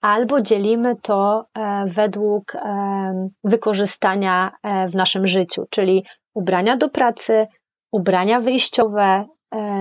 [0.00, 1.46] albo dzielimy to
[1.86, 2.56] według
[3.44, 4.52] wykorzystania
[4.88, 6.04] w naszym życiu, czyli
[6.34, 7.46] ubrania do pracy,
[7.92, 9.26] ubrania wyjściowe,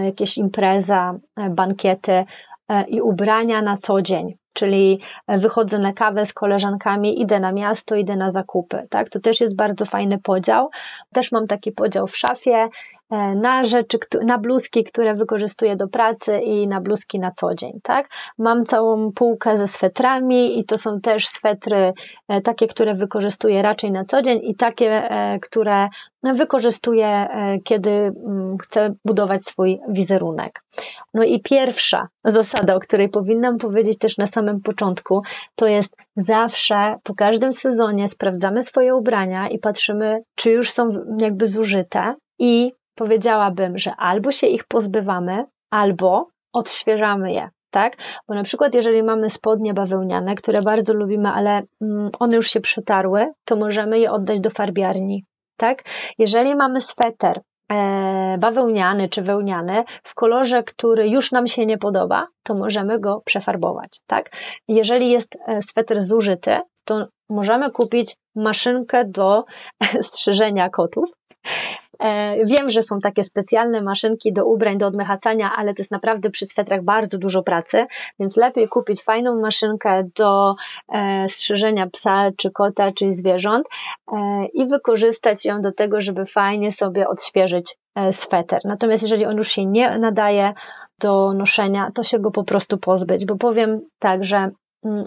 [0.06, 2.25] jakieś impreza, e, bankiety
[2.69, 4.38] e, i ubrania na co dzień.
[4.54, 8.88] Czyli wychodzę na kawę z koleżankami, idę na miasto, idę na zakupy.
[8.89, 9.10] Tak?
[9.10, 10.69] To też jest bardzo fajny podział.
[11.13, 12.69] Też mam taki podział w szafie.
[13.11, 17.79] E, na rzeczy, na bluzki, które wykorzystuję do pracy i na bluzki na co dzień,
[17.83, 18.07] tak?
[18.37, 21.93] Mam całą półkę ze swetrami i to są też swetry
[22.27, 25.89] e, takie, które wykorzystuję raczej na co dzień i takie, e, które
[26.23, 27.27] wykorzystuję,
[27.63, 30.63] kiedy mm, chcę budować swój wizerunek.
[31.13, 35.21] No i pierwsza zasada, o której powinnam powiedzieć też na samym początku,
[35.55, 40.89] to jest zawsze po każdym sezonie sprawdzamy swoje ubrania i patrzymy, czy już są
[41.21, 47.49] jakby zużyte i powiedziałabym, że albo się ich pozbywamy, albo odświeżamy je.
[47.71, 47.97] tak?
[48.27, 52.62] Bo na przykład, jeżeli mamy spodnie bawełniane, które bardzo lubimy, ale mm, one już się
[52.62, 55.25] przetarły, to możemy je oddać do farbiarni,
[55.58, 55.84] tak?
[56.17, 62.27] Jeżeli mamy sweter e, bawełniany czy wełniany w kolorze, który już nam się nie podoba,
[62.43, 64.31] to możemy go przefarbować, tak?
[64.67, 69.45] Jeżeli jest e, sweter zużyty, to możemy kupić maszynkę do
[70.10, 71.10] strzyżenia kotów,
[71.45, 71.85] E,
[72.45, 76.45] wiem, że są takie specjalne maszynki do ubrań, do odmechacania, ale to jest naprawdę przy
[76.45, 77.86] swetrach bardzo dużo pracy,
[78.19, 80.55] więc lepiej kupić fajną maszynkę do
[80.93, 83.67] e, strzyżenia psa, czy kota, czy zwierząt
[84.12, 87.77] e, i wykorzystać ją do tego, żeby fajnie sobie odświeżyć
[88.12, 88.60] sweter.
[88.65, 90.53] Natomiast jeżeli on już się nie nadaje
[90.99, 94.49] do noszenia, to się go po prostu pozbyć, bo powiem tak, że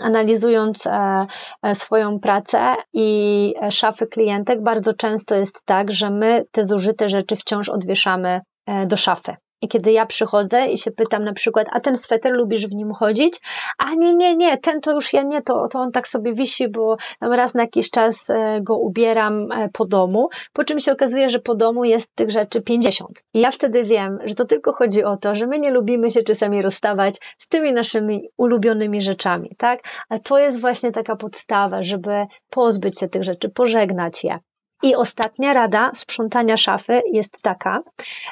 [0.03, 1.27] analizując e,
[1.63, 7.37] e, swoją pracę i szafy klientek, bardzo często jest tak, że my te zużyte rzeczy
[7.37, 9.37] wciąż odwieszamy e, do szafy.
[9.63, 12.93] I kiedy ja przychodzę i się pytam na przykład, a ten sweter lubisz w nim
[12.93, 13.41] chodzić?
[13.79, 16.69] A nie, nie, nie, ten to już ja nie, to, to on tak sobie wisi,
[16.69, 21.31] bo raz na jakiś czas e, go ubieram e, po domu, po czym się okazuje,
[21.31, 23.25] że po domu jest tych rzeczy 50.
[23.35, 26.23] I ja wtedy wiem, że to tylko chodzi o to, że my nie lubimy się
[26.23, 29.81] czasami rozstawać z tymi naszymi ulubionymi rzeczami, tak?
[30.09, 34.39] A to jest właśnie taka podstawa, żeby pozbyć się tych rzeczy, pożegnać je.
[34.83, 37.83] I ostatnia rada sprzątania szafy jest taka: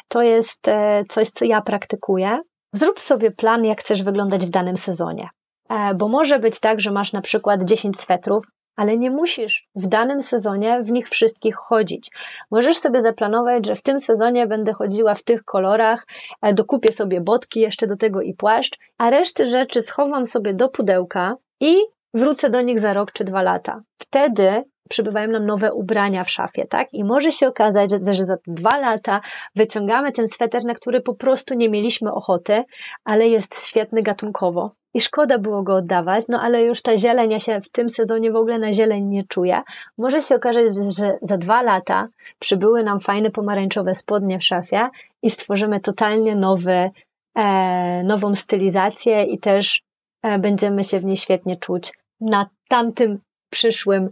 [0.09, 2.39] to jest e, coś, co ja praktykuję.
[2.73, 5.29] Zrób sobie plan, jak chcesz wyglądać w danym sezonie.
[5.69, 8.45] E, bo może być tak, że masz na przykład 10 swetrów,
[8.77, 12.11] ale nie musisz w danym sezonie w nich wszystkich chodzić.
[12.51, 16.07] Możesz sobie zaplanować, że w tym sezonie będę chodziła w tych kolorach,
[16.43, 20.69] e, dokupię sobie botki jeszcze do tego i płaszcz, a reszty rzeczy schowam sobie do
[20.69, 21.77] pudełka i
[22.15, 23.81] wrócę do nich za rok czy dwa lata.
[23.99, 26.95] Wtedy przybywają nam nowe ubrania w szafie, tak?
[26.95, 29.21] I może się okazać, że, że za dwa lata
[29.57, 32.65] wyciągamy ten sweter, na który po prostu nie mieliśmy ochoty,
[33.05, 34.71] ale jest świetny gatunkowo.
[34.95, 38.33] I szkoda było go oddawać, no ale już ta zieleń, ja się w tym sezonie
[38.33, 39.63] w ogóle na zieleń nie czuję.
[39.99, 44.89] Może się okazać, że za dwa lata przybyły nam fajne pomarańczowe spodnie w szafie
[45.23, 46.91] i stworzymy totalnie nowy,
[47.35, 49.83] e, nową stylizację i też
[50.23, 53.19] e, będziemy się w niej świetnie czuć na tamtym
[53.51, 54.11] przyszłym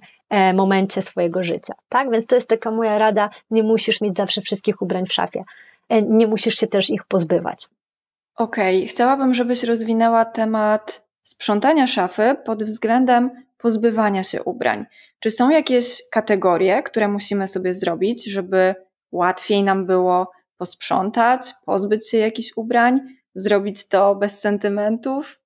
[0.55, 1.75] momencie swojego życia.
[1.89, 2.11] Tak?
[2.11, 5.45] Więc to jest taka moja rada, nie musisz mieć zawsze wszystkich ubrań w szafie.
[5.89, 7.69] E, nie musisz się też ich pozbywać.
[8.37, 8.89] Okej, okay.
[8.89, 14.87] chciałabym, żebyś rozwinęła temat sprzątania szafy pod względem pozbywania się ubrań.
[15.19, 18.75] Czy są jakieś kategorie, które musimy sobie zrobić, żeby
[19.13, 23.01] łatwiej nam było posprzątać, pozbyć się jakichś ubrań,
[23.35, 25.41] zrobić to bez sentymentów?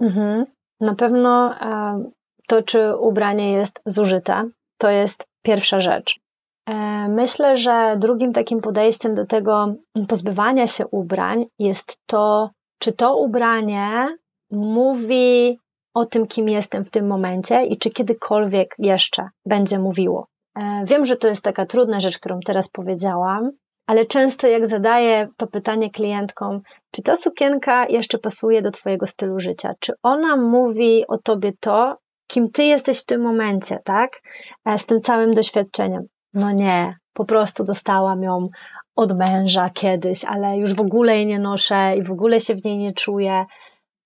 [0.00, 0.44] Mhm.
[0.80, 2.10] Na pewno e,
[2.52, 6.20] to, czy ubranie jest zużyte, to jest pierwsza rzecz.
[6.68, 9.74] E, myślę, że drugim takim podejściem do tego
[10.08, 14.16] pozbywania się ubrań jest to, czy to ubranie
[14.50, 15.58] mówi
[15.94, 20.26] o tym, kim jestem w tym momencie i czy kiedykolwiek jeszcze będzie mówiło.
[20.56, 23.50] E, wiem, że to jest taka trudna rzecz, którą teraz powiedziałam,
[23.86, 26.60] ale często jak zadaję to pytanie klientkom,
[26.90, 29.74] czy ta sukienka jeszcze pasuje do Twojego stylu życia?
[29.78, 34.22] Czy ona mówi o Tobie to, kim ty jesteś w tym momencie, tak?
[34.64, 36.02] E, z tym całym doświadczeniem.
[36.34, 38.48] No nie, po prostu dostałam ją
[38.96, 42.64] od męża kiedyś, ale już w ogóle jej nie noszę i w ogóle się w
[42.64, 43.44] niej nie czuję.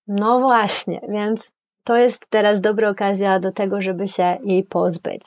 [0.07, 1.51] No właśnie, więc
[1.83, 5.21] to jest teraz dobra okazja do tego, żeby się jej pozbyć.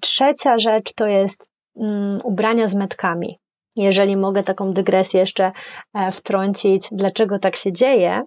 [0.00, 3.38] Trzecia rzecz to jest um, ubrania z metkami.
[3.76, 5.52] Jeżeli mogę taką dygresję jeszcze
[5.94, 8.22] e, wtrącić, dlaczego tak się dzieje,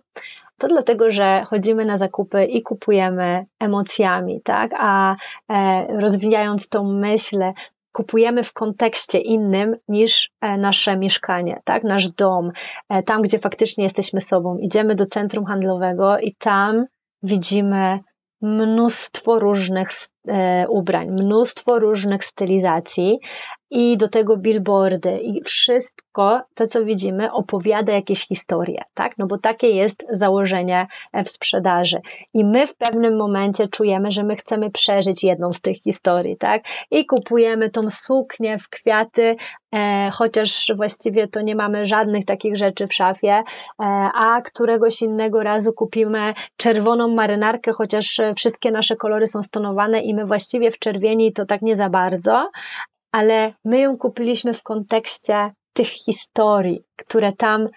[0.59, 4.71] to dlatego, że chodzimy na zakupy i kupujemy emocjami, tak?
[4.79, 5.15] A
[5.49, 7.37] e, rozwijając tą myśl,
[7.91, 11.83] kupujemy w kontekście innym niż e, nasze mieszkanie, tak?
[11.83, 12.51] Nasz dom,
[12.89, 14.57] e, tam, gdzie faktycznie jesteśmy sobą.
[14.57, 16.85] Idziemy do centrum handlowego i tam
[17.23, 17.99] widzimy
[18.41, 19.89] mnóstwo różnych
[20.69, 23.19] ubrań, mnóstwo różnych stylizacji
[23.71, 29.17] i do tego billboardy i wszystko to, co widzimy, opowiada jakieś historie, tak?
[29.17, 32.01] No bo takie jest założenie e, w sprzedaży.
[32.33, 36.63] I my w pewnym momencie czujemy, że my chcemy przeżyć jedną z tych historii, tak?
[36.91, 39.35] I kupujemy tą suknię w kwiaty,
[39.75, 43.43] e, chociaż właściwie to nie mamy żadnych takich rzeczy w szafie, e,
[44.13, 50.25] a któregoś innego razu kupimy czerwoną marynarkę, chociaż wszystkie nasze kolory są stonowane i my
[50.25, 52.49] właściwie w czerwieni to tak nie za bardzo,
[53.11, 57.67] ale my ją kupiliśmy w kontekście tych historii, które tam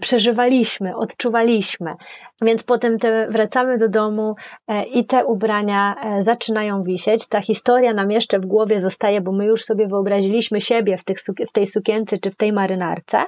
[0.00, 1.94] przeżywaliśmy, odczuwaliśmy.
[2.42, 4.34] Więc potem te, wracamy do domu
[4.68, 7.28] e, i te ubrania e, zaczynają wisieć.
[7.28, 11.18] Ta historia nam jeszcze w głowie zostaje, bo my już sobie wyobraziliśmy siebie w, tych,
[11.48, 13.18] w tej sukience czy w tej marynarce.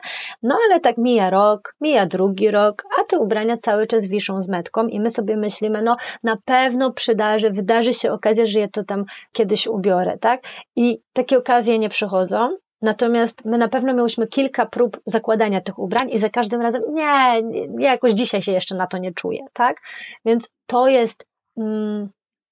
[0.42, 4.48] No ale tak mija rok, mija drugi rok, a te ubrania cały czas wiszą z
[4.48, 8.84] metką i my sobie myślimy, no na pewno przydarzy, wydarzy się okazja, że je to
[8.84, 10.42] tam kiedyś ubiorę, tak?
[10.76, 12.56] I takie okazje nie przychodzą.
[12.82, 17.42] Natomiast my na pewno miałyśmy kilka prób zakładania tych ubrań i za każdym razem nie,
[17.68, 19.76] nie jakoś dzisiaj się jeszcze na to nie czuję, tak?
[20.24, 21.26] Więc to jest,
[21.56, 22.10] mm,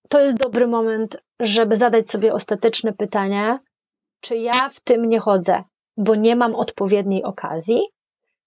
[0.08, 3.58] to jest dobry moment, żeby zadać sobie ostateczne pytanie,
[4.20, 5.64] czy ja w tym nie chodzę,
[5.96, 7.80] bo nie mam odpowiedniej okazji,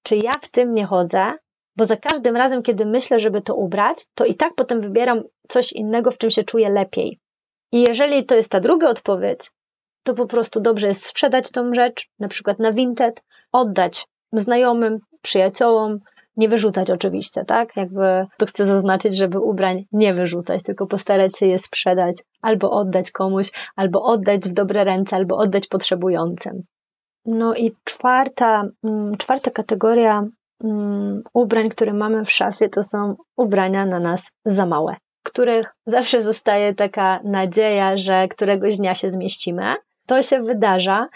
[0.04, 1.34] czy ja w tym nie chodzę,
[1.76, 5.72] bo za każdym razem, kiedy myślę, żeby to ubrać, to i tak potem wybieram coś
[5.72, 7.20] innego, w czym się czuję lepiej.
[7.72, 9.52] I jeżeli to jest ta druga odpowiedź,
[10.04, 16.00] to po prostu dobrze jest sprzedać tą rzecz, na przykład na Vinted, oddać znajomym, przyjaciołom,
[16.38, 17.78] nie wyrzucać oczywiście, tak?
[17.78, 23.12] Jakby to chcę zaznaczyć, żeby ubrań nie wyrzucać, tylko postarać się je sprzedać, albo oddać
[23.12, 26.64] komuś, albo oddać w dobre ręce, albo oddać potrzebującym.
[27.26, 30.24] No i czwarta, mm, czwarta kategoria
[30.64, 36.22] mm, ubrań, które mamy w szafie, to są ubrania na nas za małe, których zawsze
[36.22, 39.76] zostaje taka nadzieja, że któregoś dnia się zmieścimy,
[40.12, 41.08] to się wydarza.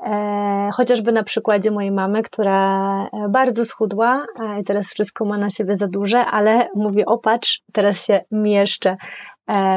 [0.00, 2.58] E, chociażby na przykładzie mojej mamy, która
[3.04, 7.62] e, bardzo schudła e, i teraz wszystko ma na siebie za duże, ale mówi: Opatrz,
[7.72, 8.96] teraz się mieszczę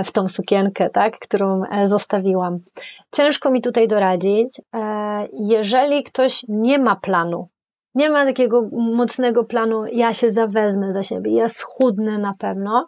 [0.06, 2.60] w tą sukienkę, tak, którą zostawiłam.
[3.16, 4.62] Ciężko mi tutaj doradzić.
[5.34, 7.48] Jeżeli ktoś nie ma planu,
[7.98, 12.86] nie ma takiego mocnego planu, ja się zawezmę za siebie, ja schudnę na pewno,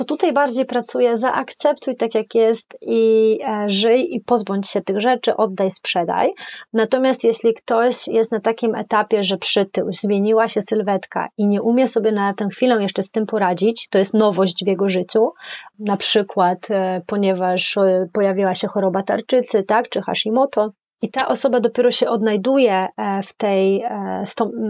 [0.00, 5.00] to tutaj bardziej pracuję, zaakceptuj tak jak jest i e, żyj i pozbądź się tych
[5.00, 6.30] rzeczy, oddaj, sprzedaj.
[6.72, 11.86] Natomiast jeśli ktoś jest na takim etapie, że przytył, zmieniła się sylwetka i nie umie
[11.86, 15.32] sobie na tę chwilę jeszcze z tym poradzić, to jest nowość w jego życiu,
[15.78, 20.70] na przykład e, ponieważ e, pojawiła się choroba tarczycy, tak, czy Hashimoto,
[21.02, 24.24] i ta osoba dopiero się odnajduje e, w tej, e,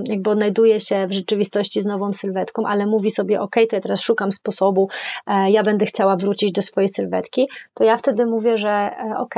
[0.04, 4.00] jakby odnajduje się w rzeczywistości z nową sylwetką, ale mówi sobie, ok, to ja teraz
[4.00, 4.88] szukam sposobu,
[5.26, 9.34] e, ja będę chciała wrócić do swojej sylwetki, to ja wtedy mówię, że ok,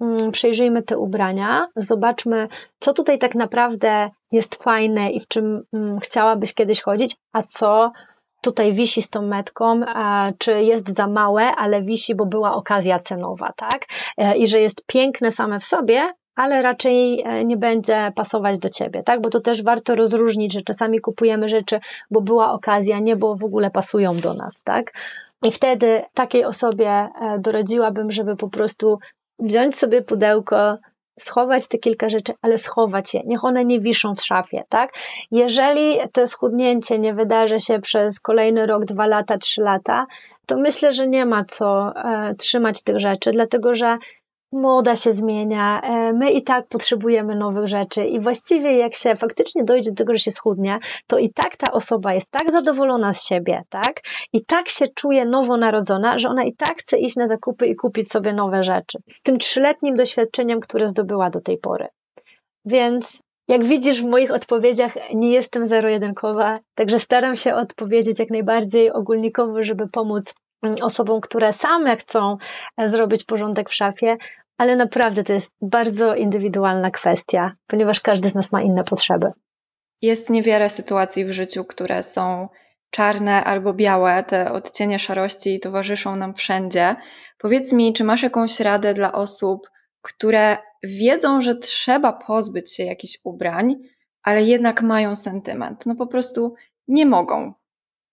[0.00, 6.00] mm, przejrzyjmy te ubrania, zobaczmy, co tutaj tak naprawdę jest fajne i w czym mm,
[6.00, 7.92] chciałabyś kiedyś chodzić, a co
[8.42, 9.80] tutaj wisi z tą metką,
[10.38, 13.86] czy jest za małe, ale wisi, bo była okazja cenowa, tak?
[14.36, 19.02] I że jest piękne same w sobie, ale raczej e, nie będzie pasować do ciebie,
[19.02, 19.20] tak?
[19.20, 21.80] Bo to też warto rozróżnić, że czasami kupujemy rzeczy,
[22.10, 24.92] bo była okazja, nie bo w ogóle pasują do nas, tak?
[25.42, 28.98] I wtedy takiej osobie e, doradziłabym, żeby po prostu
[29.38, 30.78] wziąć sobie pudełko,
[31.18, 33.22] schować te kilka rzeczy, ale schować je.
[33.26, 34.92] Niech one nie wiszą w szafie, tak?
[35.30, 40.06] Jeżeli to schudnięcie nie wydarzy się przez kolejny rok, dwa lata, trzy lata,
[40.46, 43.98] to myślę, że nie ma co e, trzymać tych rzeczy, dlatego że
[44.52, 49.64] moda się zmienia, e, my i tak potrzebujemy nowych rzeczy i właściwie jak się faktycznie
[49.64, 53.26] dojdzie do tego, że się schudnie, to i tak ta osoba jest tak zadowolona z
[53.26, 54.00] siebie, tak?
[54.32, 58.08] I tak się czuje nowonarodzona, że ona i tak chce iść na zakupy i kupić
[58.08, 58.98] sobie nowe rzeczy.
[59.08, 61.88] Z tym trzyletnim doświadczeniem, które zdobyła do tej pory.
[62.64, 68.92] Więc jak widzisz w moich odpowiedziach, nie jestem zero-jedynkowa, także staram się odpowiedzieć jak najbardziej
[68.92, 70.34] ogólnikowo, żeby pomóc
[70.82, 72.36] osobom, które same chcą
[72.76, 74.16] e, zrobić porządek w szafie,
[74.58, 79.32] ale naprawdę to jest bardzo indywidualna kwestia, ponieważ każdy z nas ma inne potrzeby.
[80.02, 82.48] Jest niewiele sytuacji w życiu, które są
[82.90, 86.96] czarne albo białe, te odcienie szarości towarzyszą nam wszędzie.
[87.38, 89.70] Powiedz mi, czy masz jakąś radę dla osób,
[90.02, 93.76] które wiedzą, że trzeba pozbyć się jakichś ubrań,
[94.22, 95.86] ale jednak mają sentyment?
[95.86, 96.54] No po prostu
[96.88, 97.52] nie mogą.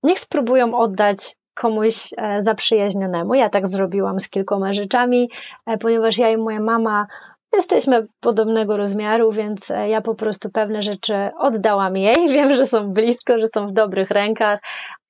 [0.04, 3.34] Niech spróbują oddać komuś e, zaprzyjaźnionemu.
[3.34, 5.30] Ja tak zrobiłam z kilkoma rzeczami,
[5.66, 7.08] e, ponieważ ja i moja mama
[7.54, 12.28] jesteśmy podobnego rozmiaru, więc e, ja po prostu pewne rzeczy oddałam jej.
[12.34, 14.60] Wiem, że są blisko, że są w dobrych rękach,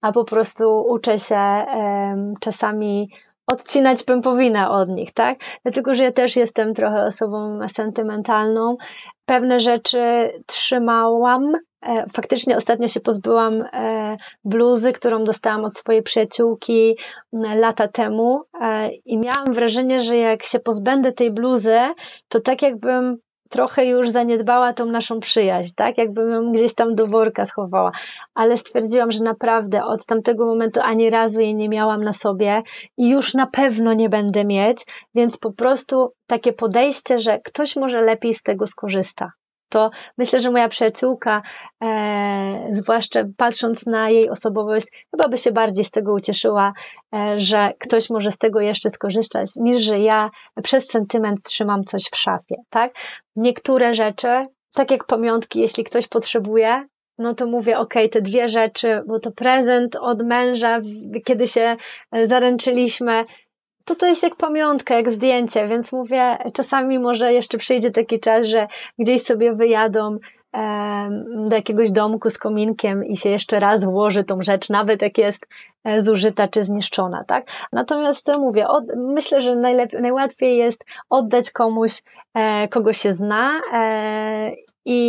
[0.01, 1.65] a po prostu uczę się
[2.39, 3.09] czasami
[3.47, 5.39] odcinać pępowinę od nich, tak?
[5.63, 8.77] Dlatego, że ja też jestem trochę osobą sentymentalną.
[9.25, 11.53] Pewne rzeczy trzymałam.
[11.81, 16.97] E, faktycznie ostatnio się pozbyłam e, bluzy, którą dostałam od swojej przyjaciółki
[17.33, 21.79] lata temu e, i miałam wrażenie, że jak się pozbędę tej bluzy,
[22.27, 23.17] to tak jakbym
[23.49, 25.97] trochę już zaniedbała tą naszą przyjaźń, tak?
[25.97, 27.91] Jakbym ją gdzieś tam do worka schowała.
[28.33, 32.61] Ale stwierdziłam, że naprawdę od tamtego momentu ani razu jej nie miałam na sobie
[32.97, 34.85] i już na pewno nie będę mieć,
[35.15, 39.31] więc po prostu takie podejście, że ktoś może lepiej z tego skorzysta.
[39.69, 41.41] To myślę, że moja przyjaciółka,
[41.83, 46.73] e, zwłaszcza patrząc na jej osobowość, chyba by się bardziej z tego ucieszyła,
[47.15, 50.29] e, że ktoś może z tego jeszcze skorzystać, niż że ja
[50.63, 52.93] przez sentyment trzymam coś w szafie, tak?
[53.35, 56.87] Niektóre rzeczy, tak jak pamiątki, jeśli ktoś potrzebuje,
[57.17, 60.79] no to mówię, ok, te dwie rzeczy, bo to prezent od męża,
[61.25, 61.77] kiedy się
[62.11, 63.25] e, zaręczyliśmy,
[63.87, 68.45] to to jest jak pamiątka, jak zdjęcie, więc mówię, czasami może jeszcze przyjdzie taki czas,
[68.45, 68.67] że
[68.99, 70.17] gdzieś sobie wyjadą
[71.47, 75.47] do jakiegoś domku z kominkiem i się jeszcze raz włoży tą rzecz, nawet jak jest
[75.83, 77.45] e, zużyta czy zniszczona, tak?
[77.71, 82.01] Natomiast mówię, od, myślę, że najlepiej, najłatwiej jest oddać komuś,
[82.33, 84.51] e, kogo się zna e,
[84.85, 84.99] i,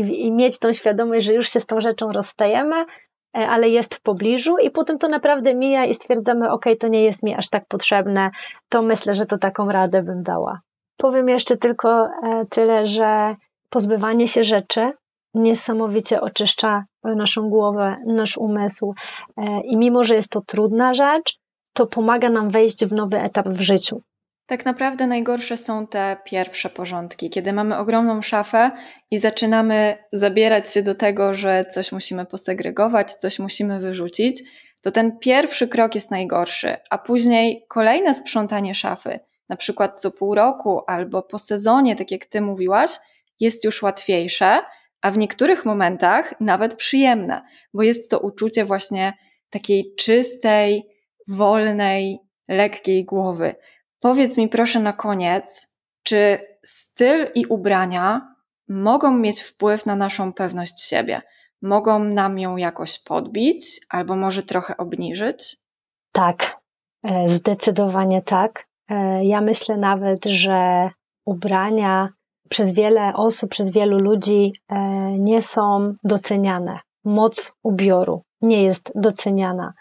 [0.00, 3.07] i, i mieć tą świadomość, że już się z tą rzeczą rozstajemy, E,
[3.46, 7.22] ale jest w pobliżu i potem to naprawdę mija i stwierdzamy, ok, to nie jest
[7.22, 8.30] mi aż tak potrzebne,
[8.68, 10.60] to myślę, że to taką radę bym dała.
[10.96, 13.36] Powiem jeszcze tylko e, tyle, że
[13.70, 14.92] pozbywanie się rzeczy
[15.34, 18.94] niesamowicie oczyszcza naszą głowę, nasz umysł
[19.36, 21.38] e, i mimo, że jest to trudna rzecz,
[21.72, 24.02] to pomaga nam wejść w nowy etap w życiu.
[24.48, 28.70] Tak naprawdę najgorsze są te pierwsze porządki, kiedy mamy ogromną szafę
[29.10, 34.42] i zaczynamy zabierać się do tego, że coś musimy posegregować, coś musimy wyrzucić,
[34.82, 40.34] to ten pierwszy krok jest najgorszy, a później kolejne sprzątanie szafy, na przykład co pół
[40.34, 42.90] roku albo po sezonie, tak jak ty mówiłaś,
[43.40, 44.60] jest już łatwiejsze,
[45.00, 47.42] a w niektórych momentach nawet przyjemne,
[47.74, 49.12] bo jest to uczucie właśnie
[49.50, 50.86] takiej czystej,
[51.28, 52.18] wolnej,
[52.48, 53.54] lekkiej głowy.
[54.00, 55.66] Powiedz mi proszę na koniec,
[56.02, 58.34] czy styl i ubrania
[58.68, 61.22] mogą mieć wpływ na naszą pewność siebie?
[61.62, 65.56] Mogą nam ją jakoś podbić albo może trochę obniżyć?
[66.12, 66.60] Tak,
[67.04, 68.66] e, zdecydowanie tak.
[68.88, 70.90] E, ja myślę nawet, że
[71.24, 72.08] ubrania
[72.48, 74.78] przez wiele osób, przez wielu ludzi e,
[75.18, 76.80] nie są doceniane.
[77.04, 79.72] Moc ubioru nie jest doceniana.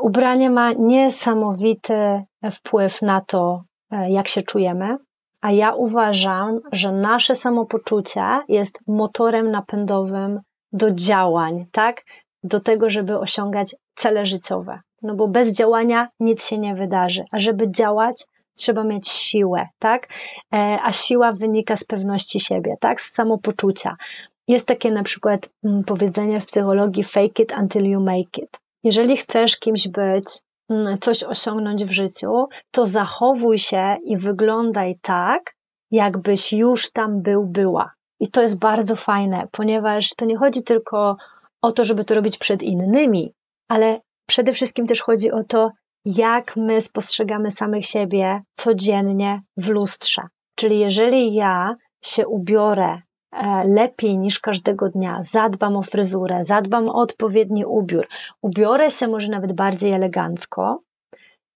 [0.00, 4.96] Ubranie ma niesamowity wpływ na to, e, jak się czujemy,
[5.40, 10.40] a ja uważam, że nasze samopoczucie jest motorem napędowym
[10.72, 12.04] do działań, tak?
[12.42, 14.80] Do tego, żeby osiągać cele życiowe.
[15.02, 18.26] No bo bez działania nic się nie wydarzy, a żeby działać,
[18.56, 20.08] trzeba mieć siłę, tak?
[20.54, 23.00] E, a siła wynika z pewności siebie, tak?
[23.00, 23.96] Z samopoczucia.
[24.48, 28.60] Jest takie na przykład mm, powiedzenie w psychologii fake it until you make it.
[28.84, 30.24] Jeżeli chcesz kimś być,
[31.00, 35.54] coś osiągnąć w życiu, to zachowuj się i wyglądaj tak,
[35.90, 37.92] jakbyś już tam był, była.
[38.20, 41.16] I to jest bardzo fajne, ponieważ to nie chodzi tylko
[41.62, 43.34] o to, żeby to robić przed innymi,
[43.68, 45.70] ale przede wszystkim też chodzi o to,
[46.04, 50.22] jak my spostrzegamy samych siebie codziennie w lustrze.
[50.54, 53.02] Czyli jeżeli ja się ubiorę
[53.64, 58.08] lepiej niż każdego dnia, zadbam o fryzurę, zadbam o odpowiedni ubiór,
[58.42, 60.82] ubiorę się może nawet bardziej elegancko,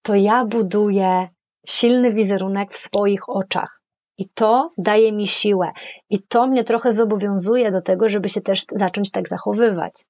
[0.01, 1.29] to ja buduję
[1.67, 3.81] silny wizerunek w swoich oczach.
[4.17, 5.71] I to daje mi siłę.
[6.09, 10.05] I to mnie trochę zobowiązuje do tego, żeby się też zacząć tak zachowywać.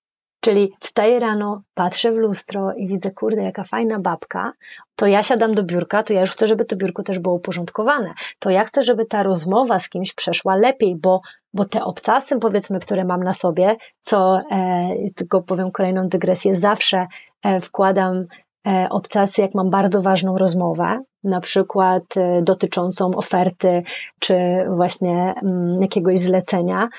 [0.45, 4.51] Czyli wstaję rano, patrzę w lustro i widzę, kurde, jaka fajna babka,
[4.95, 8.13] to ja siadam do biurka, to ja już chcę, żeby to biurko też było uporządkowane.
[8.39, 11.21] To ja chcę, żeby ta rozmowa z kimś przeszła lepiej, bo,
[11.53, 17.07] bo te obcasy, powiedzmy, które mam na sobie, co, e, tylko powiem kolejną dygresję, zawsze
[17.43, 18.25] e, wkładam
[18.67, 23.83] e, obcasy, jak mam bardzo ważną rozmowę, na przykład e, dotyczącą oferty,
[24.19, 24.35] czy
[24.75, 26.89] właśnie mm, jakiegoś zlecenia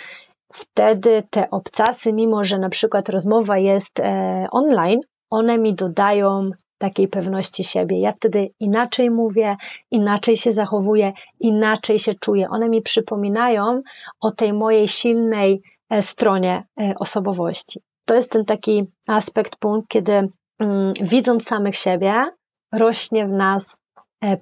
[0.57, 5.01] wtedy te obcasy, mimo że na przykład rozmowa jest e, online,
[5.31, 8.01] one mi dodają takiej pewności siebie.
[8.01, 9.57] Ja wtedy inaczej mówię,
[9.91, 12.49] inaczej się zachowuję, inaczej się czuję.
[12.51, 13.83] One mi przypominają
[14.21, 17.81] o tej mojej silnej e, stronie e, osobowości.
[18.05, 22.25] To jest ten taki aspekt, punkt, kiedy mm, widząc samych siebie,
[22.73, 23.81] rośnie w nas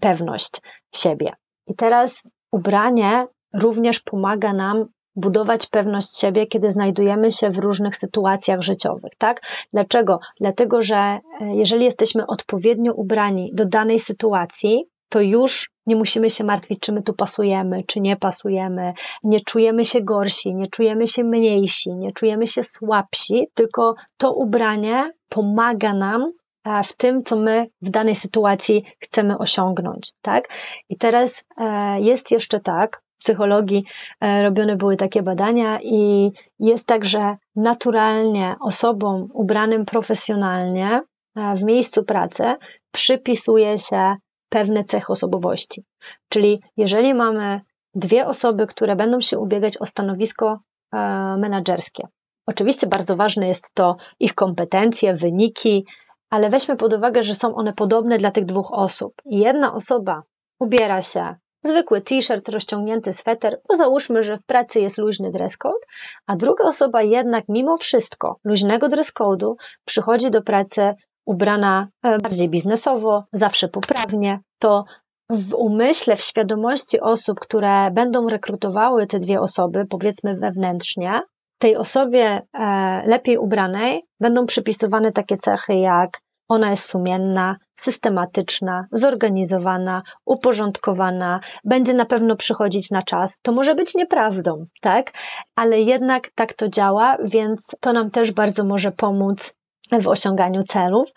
[0.00, 0.50] pewność
[0.94, 1.32] siebie.
[1.66, 4.86] I teraz ubranie również pomaga nam
[5.16, 9.42] budować pewność siebie, kiedy znajdujemy się w różnych sytuacjach życiowych, tak?
[9.72, 10.20] Dlaczego?
[10.40, 16.44] Dlatego, że e, jeżeli jesteśmy odpowiednio ubrani do danej sytuacji, to już nie musimy się
[16.44, 18.92] martwić, czy my tu pasujemy, czy nie pasujemy,
[19.24, 25.12] nie czujemy się gorsi, nie czujemy się mniejsi, nie czujemy się słabsi, tylko to ubranie
[25.28, 26.32] pomaga nam
[26.64, 30.48] e, w tym, co my w danej sytuacji chcemy osiągnąć, tak?
[30.88, 33.84] I teraz e, jest jeszcze tak, psychologii
[34.20, 41.02] e, robione były takie badania i jest tak, że naturalnie osobom ubranym profesjonalnie
[41.36, 42.44] e, w miejscu pracy
[42.90, 44.14] przypisuje się
[44.48, 45.84] pewne cechy osobowości.
[46.28, 47.60] Czyli jeżeli mamy
[47.94, 50.58] dwie osoby, które będą się ubiegać o stanowisko
[50.92, 50.96] e,
[51.36, 52.08] menedżerskie.
[52.46, 55.86] Oczywiście bardzo ważne jest to ich kompetencje, wyniki,
[56.30, 59.14] ale weźmy pod uwagę, że są one podobne dla tych dwóch osób.
[59.24, 60.22] Jedna osoba
[60.58, 61.34] ubiera się
[61.64, 65.86] zwykły t-shirt, rozciągnięty sweter, bo załóżmy, że w pracy jest luźny dress code,
[66.26, 69.54] a druga osoba jednak mimo wszystko luźnego dress code'u
[69.84, 70.94] przychodzi do pracy
[71.26, 74.84] ubrana e, bardziej biznesowo, zawsze poprawnie, to
[75.30, 81.20] w umyśle, w świadomości osób, które będą rekrutowały te dwie osoby, powiedzmy wewnętrznie,
[81.58, 90.02] tej osobie e, lepiej ubranej będą przypisywane takie cechy jak ona jest sumienna, systematyczna, zorganizowana,
[90.24, 93.38] uporządkowana, będzie na pewno przychodzić na czas.
[93.42, 95.12] To może być nieprawdą, tak?
[95.56, 99.54] Ale jednak tak to działa, więc to nam też bardzo może pomóc
[99.92, 101.12] w osiąganiu celów.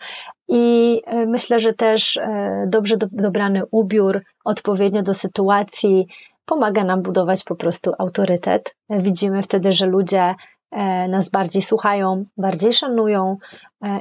[0.48, 6.06] I e, myślę, że też e, dobrze dobrany ubiór, odpowiednio do sytuacji,
[6.46, 8.74] pomaga nam budować po prostu autorytet.
[8.90, 10.34] Widzimy wtedy, że ludzie
[11.08, 13.36] nas bardziej słuchają, bardziej szanują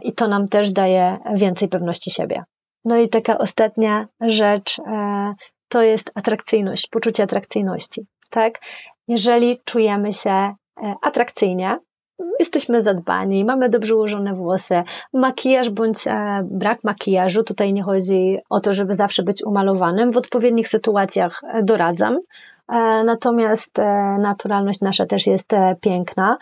[0.01, 2.43] i to nam też daje więcej pewności siebie.
[2.85, 4.81] No i taka ostatnia rzecz
[5.67, 8.05] to jest atrakcyjność, poczucie atrakcyjności.
[8.29, 8.59] Tak?
[9.07, 10.55] Jeżeli czujemy się
[11.01, 11.79] atrakcyjnie,
[12.39, 17.43] jesteśmy zadbani, mamy dobrze ułożone włosy, makijaż bądź e, brak makijażu.
[17.43, 20.11] Tutaj nie chodzi o to, żeby zawsze być umalowanym.
[20.11, 22.17] W odpowiednich sytuacjach e, doradzam.
[22.69, 23.77] E, natomiast
[24.19, 25.51] naturalność nasza też jest
[25.81, 26.37] piękna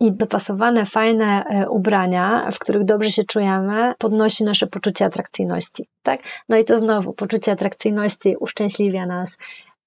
[0.00, 5.88] i dopasowane, fajne ubrania, w których dobrze się czujemy, podnosi nasze poczucie atrakcyjności.
[6.02, 6.20] Tak?
[6.48, 9.38] No i to znowu, poczucie atrakcyjności uszczęśliwia nas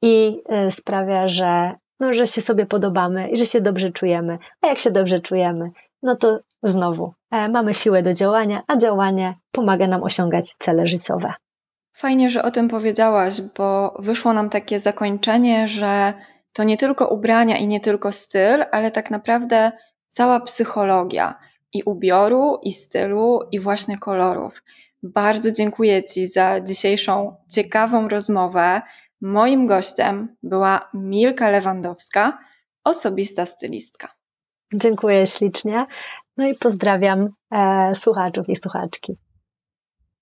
[0.02, 4.38] i sprawia, że no, że się sobie podobamy i że się dobrze czujemy.
[4.62, 5.72] A jak się dobrze czujemy,
[6.02, 11.34] no to znowu e, mamy siłę do działania, a działanie pomaga nam osiągać cele życiowe.
[11.96, 16.14] Fajnie, że o tym powiedziałaś, bo wyszło nam takie zakończenie, że
[16.54, 19.72] to nie tylko ubrania i nie tylko styl, ale tak naprawdę
[20.10, 21.40] cała psychologia
[21.74, 24.64] i ubioru, i stylu, i właśnie kolorów.
[25.04, 28.82] Bardzo dziękuję Ci za dzisiejszą ciekawą rozmowę.
[29.22, 32.38] Moim gościem była Milka Lewandowska,
[32.84, 34.14] osobista stylistka.
[34.74, 35.86] Dziękuję ślicznie.
[36.38, 39.18] No i pozdrawiam e, słuchaczów i słuchaczki.